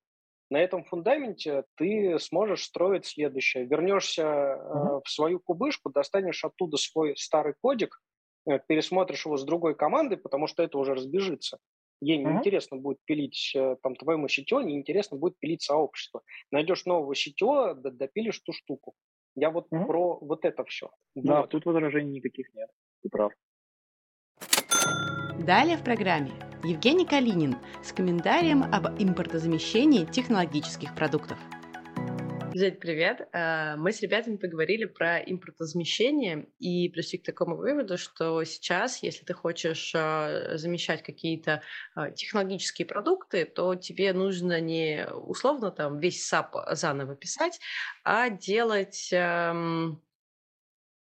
[0.51, 3.65] На этом фундаменте ты сможешь строить следующее.
[3.65, 5.01] Вернешься mm-hmm.
[5.05, 8.03] в свою кубышку, достанешь оттуда свой старый кодик,
[8.47, 11.59] э, пересмотришь его с другой командой, потому что это уже разбежится.
[12.01, 12.33] Ей mm-hmm.
[12.33, 16.23] неинтересно будет пилить э, там твоему сетё, неинтересно будет пилить сообщество.
[16.51, 18.95] Найдешь нового сетё, допилишь ту штуку.
[19.35, 19.87] Я вот mm-hmm.
[19.87, 20.91] про вот это все.
[21.15, 21.51] Да, вот.
[21.51, 22.71] тут возражений никаких нет.
[23.03, 23.33] Ты прав.
[25.47, 26.33] Далее в программе
[26.65, 31.39] Евгений Калинин с комментарием об импортозамещении технологических продуктов.
[32.59, 33.29] Жень, привет.
[33.35, 39.27] А, мы с ребятами поговорили про импортозамещение и пришли к такому выводу, что сейчас, если
[39.27, 41.63] ты хочешь а, замещать какие-то
[41.95, 47.61] а, технологические продукты, то тебе нужно не условно там весь SAP заново писать,
[48.05, 49.11] а делать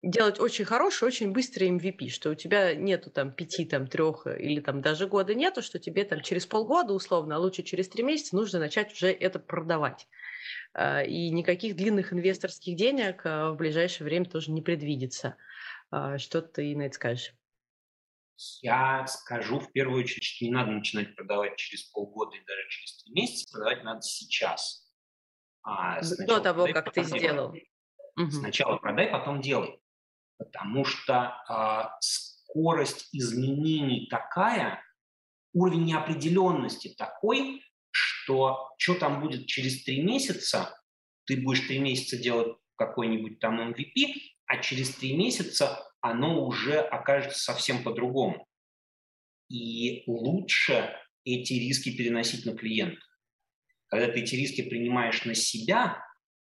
[0.03, 4.61] делать очень хороший, очень быстрый MVP, что у тебя нету там пяти, там трех или
[4.61, 8.35] там даже года нету, что тебе там через полгода условно, а лучше через три месяца
[8.35, 10.09] нужно начать уже это продавать.
[10.75, 15.37] А, и никаких длинных инвесторских денег а, в ближайшее время тоже не предвидится.
[15.91, 17.33] А, что ты на это скажешь?
[18.63, 23.03] Я скажу в первую очередь, что не надо начинать продавать через полгода и даже через
[23.03, 24.91] три месяца, продавать надо сейчас.
[25.63, 27.55] А До того, продай, как ты сделал.
[28.31, 29.81] Сначала продай, потом делай.
[30.37, 34.83] Потому что а, скорость изменений такая,
[35.53, 37.63] уровень неопределенности такой,
[37.95, 40.77] что что там будет через три месяца,
[41.27, 44.15] ты будешь три месяца делать какой-нибудь там MVP,
[44.47, 48.47] а через три месяца оно уже окажется совсем по-другому.
[49.49, 53.01] И лучше эти риски переносить на клиента.
[53.87, 56.03] Когда ты эти риски принимаешь на себя,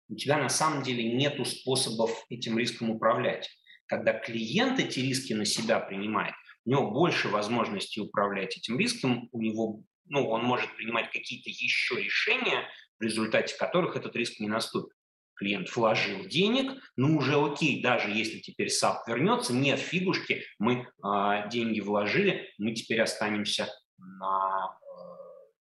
[0.10, 3.50] у тебя на самом деле нет способов этим риском управлять.
[3.86, 6.34] Когда клиент эти риски на себя принимает,
[6.66, 12.02] у него больше возможностей управлять этим риском, у него ну, он может принимать какие-то еще
[12.02, 12.68] решения,
[13.00, 14.96] в результате которых этот риск не наступит.
[15.36, 21.50] Клиент вложил денег, ну уже окей, даже если теперь SAP вернется, нет фигушки, мы э,
[21.50, 24.96] деньги вложили, мы теперь останемся на э,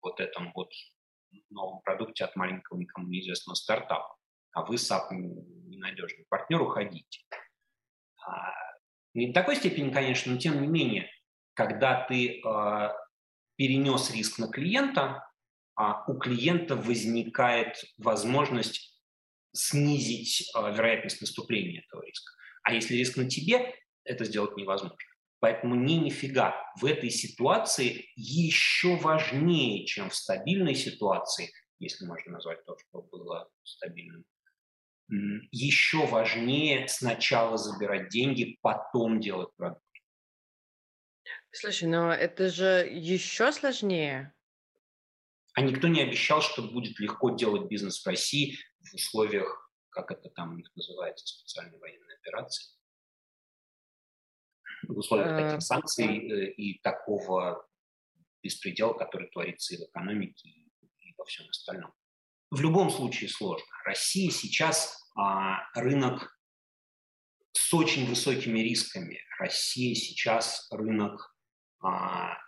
[0.03, 0.71] вот этом вот
[1.49, 4.15] новом продукте от маленького никому неизвестного стартапа.
[4.53, 7.23] А вы SAP ненадежный партнер, уходите.
[8.27, 8.53] А,
[9.15, 11.11] не в такой степени, конечно, но тем не менее,
[11.55, 12.89] когда ты э,
[13.57, 15.29] перенес риск на клиента,
[15.77, 19.01] а у клиента возникает возможность
[19.53, 22.33] снизить а, вероятность наступления этого риска.
[22.63, 23.75] А если риск на тебе,
[24.05, 24.97] это сделать невозможно.
[25.41, 26.55] Поэтому не нифига.
[26.81, 33.49] В этой ситуации еще важнее, чем в стабильной ситуации, если можно назвать то, что было
[33.63, 34.25] стабильным,
[35.51, 39.84] еще важнее сначала забирать деньги, потом делать продукт.
[41.55, 44.35] Слушай, но это же еще сложнее.
[45.55, 50.31] А никто не обещал, что будет легко делать бизнес в России в условиях, как это
[50.31, 52.75] там у них называется, специальной военной операции.
[54.89, 57.65] В условиях э, таких санкций э, и такого
[58.43, 61.95] беспредела, который творится и в экономике, и во всем остальном.
[62.51, 63.67] В любом случае сложно.
[63.85, 66.37] Россия сейчас а, рынок
[67.53, 69.21] с очень высокими рисками.
[69.39, 71.34] Россия сейчас рынок
[71.85, 72.39] а,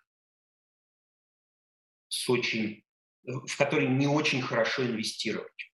[2.08, 2.84] с очень,
[3.24, 5.72] в который не очень хорошо инвестировать.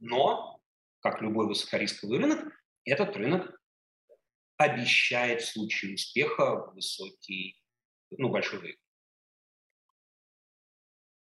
[0.00, 0.60] Но,
[1.00, 2.52] как любой высокорисковый рынок,
[2.84, 3.60] этот рынок
[4.56, 7.62] обещает в случае успеха высокий,
[8.10, 8.80] ну, большой выигрыш.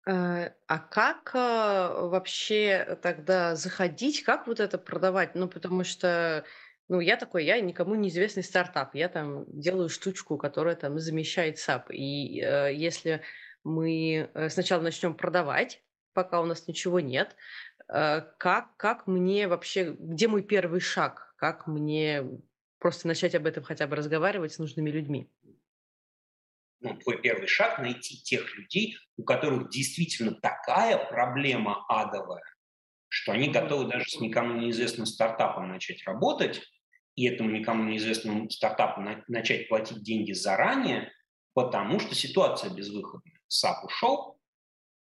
[0.09, 5.35] Э, а как э, вообще тогда заходить, как вот это продавать?
[5.35, 6.45] Ну, потому что
[6.89, 11.93] ну, я такой, я никому неизвестный стартап, я там делаю штучку, которая там замещает SAP.
[11.93, 13.23] И э, если
[13.63, 15.83] мы э, сначала начнем продавать,
[16.15, 17.37] пока у нас ничего нет.
[17.93, 21.35] Э, как, как мне вообще, где мой первый шаг?
[21.37, 22.25] Как мне
[22.79, 25.31] просто начать об этом хотя бы разговаривать с нужными людьми?
[26.81, 32.45] Ну, твой первый шаг– найти тех людей, у которых действительно такая проблема адовая,
[33.09, 36.63] что они готовы даже с никому неизвестным стартапом начать работать,
[37.19, 41.13] и этому никому неизвестному стартапу начать платить деньги заранее,
[41.53, 43.41] потому что ситуация безвыходная.
[43.49, 44.39] SAP ушел,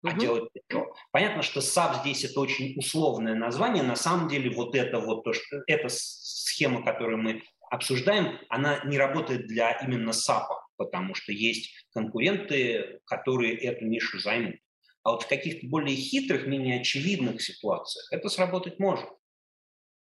[0.02, 0.18] а угу.
[0.18, 0.94] делать что?
[1.12, 3.82] Понятно, что SAP здесь это очень условное название.
[3.82, 8.96] На самом деле вот это вот то, что эта схема, которую мы обсуждаем, она не
[8.96, 14.56] работает для именно SAP а, потому что есть конкуренты, которые эту нишу займут.
[15.02, 19.06] А вот в каких-то более хитрых, менее очевидных ситуациях это сработать может.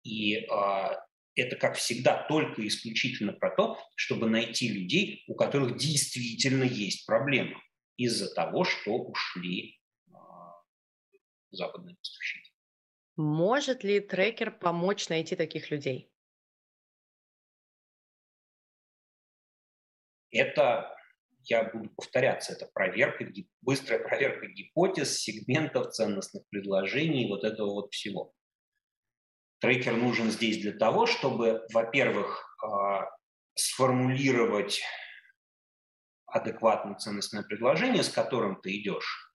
[0.04, 0.90] И э,
[1.36, 7.56] это, как всегда, только исключительно про то, чтобы найти людей, у которых действительно есть проблемы
[7.98, 10.12] из-за того, что ушли э,
[11.52, 12.52] западные поставщики.
[13.16, 16.10] Может ли трекер помочь найти таких людей?
[20.32, 20.96] Это
[21.44, 23.26] я буду повторяться, это проверка,
[23.62, 28.34] быстрая проверка гипотез, сегментов, ценностных предложений, вот этого вот всего.
[29.64, 33.10] Трекер нужен здесь для того, чтобы, во-первых, а,
[33.56, 34.82] сформулировать
[36.26, 39.34] адекватное ценностное предложение, с которым ты идешь.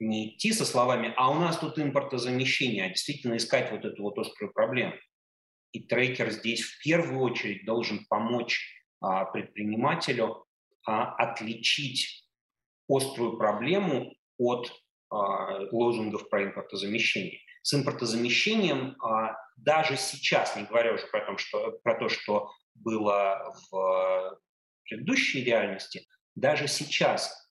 [0.00, 4.18] Не идти со словами «а у нас тут импортозамещение», а действительно искать вот эту вот
[4.18, 4.94] острую проблему.
[5.70, 8.60] И трекер здесь в первую очередь должен помочь
[9.00, 10.44] а, предпринимателю
[10.84, 12.28] а, отличить
[12.88, 14.72] острую проблему от
[15.08, 17.38] а, лозунгов про импортозамещение.
[17.62, 18.96] С импортозамещением
[19.58, 24.40] даже сейчас, не говоря уже про, том, что, про то, что было в
[24.84, 27.50] предыдущей реальности, даже сейчас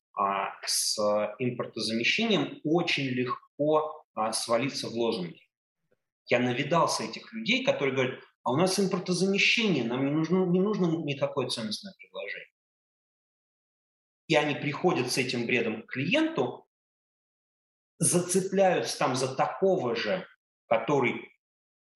[0.65, 0.97] с
[1.37, 5.41] импортозамещением очень легко свалиться в лозунги.
[6.25, 10.87] Я навидался этих людей, которые говорят, а у нас импортозамещение, нам не нужно, не нужно
[11.05, 12.51] никакое ценностное предложение
[14.27, 16.67] и они приходят с этим бредом к клиенту,
[17.97, 20.27] зацепляются там за такого же,
[20.67, 21.31] который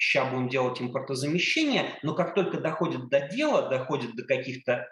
[0.01, 4.87] сейчас будем делать импортозамещение, но как только доходит до дела, доходит до каких-то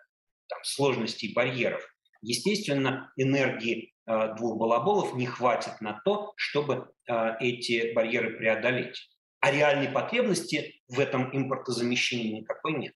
[0.47, 1.84] там, сложностей, барьеров,
[2.22, 9.10] естественно, энергии э, двух балаболов не хватит на то, чтобы э, эти барьеры преодолеть.
[9.39, 12.93] А реальной потребности в этом импортозамещении никакой нет.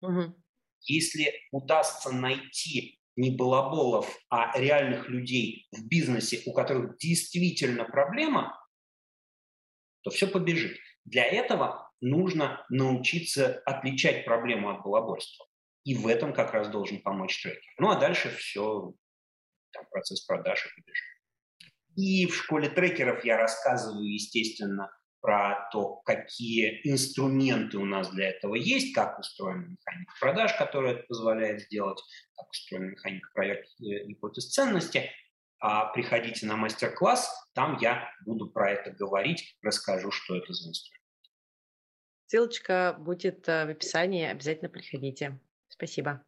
[0.00, 0.34] Угу.
[0.80, 8.58] Если удастся найти не балаболов, а реальных людей в бизнесе, у которых действительно проблема,
[10.02, 10.78] то все побежит.
[11.04, 15.46] Для этого нужно научиться отличать проблему от балабольства.
[15.84, 17.72] И в этом как раз должен помочь трекер.
[17.78, 18.92] Ну а дальше все,
[19.72, 21.12] там, процесс продаж и побежит.
[21.96, 24.90] И в школе трекеров я рассказываю, естественно,
[25.22, 31.04] про то, какие инструменты у нас для этого есть, как устроена механика продаж, которая это
[31.04, 32.02] позволяет сделать,
[32.36, 35.10] как устроена механика проверки э, гипотез ценности.
[35.64, 41.00] А приходите на мастер-класс, там я буду про это говорить, расскажу, что это за инструмент.
[42.26, 45.38] Ссылочка будет э, в описании, обязательно приходите.
[45.68, 46.24] Спасибо.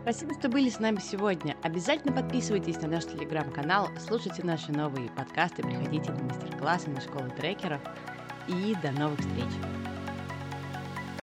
[0.00, 1.54] Спасибо, что были с нами сегодня.
[1.62, 7.82] Обязательно подписывайтесь на наш телеграм-канал, слушайте наши новые подкасты, приходите на мастер-классы на школу трекеров.
[8.48, 9.93] И до новых встреч!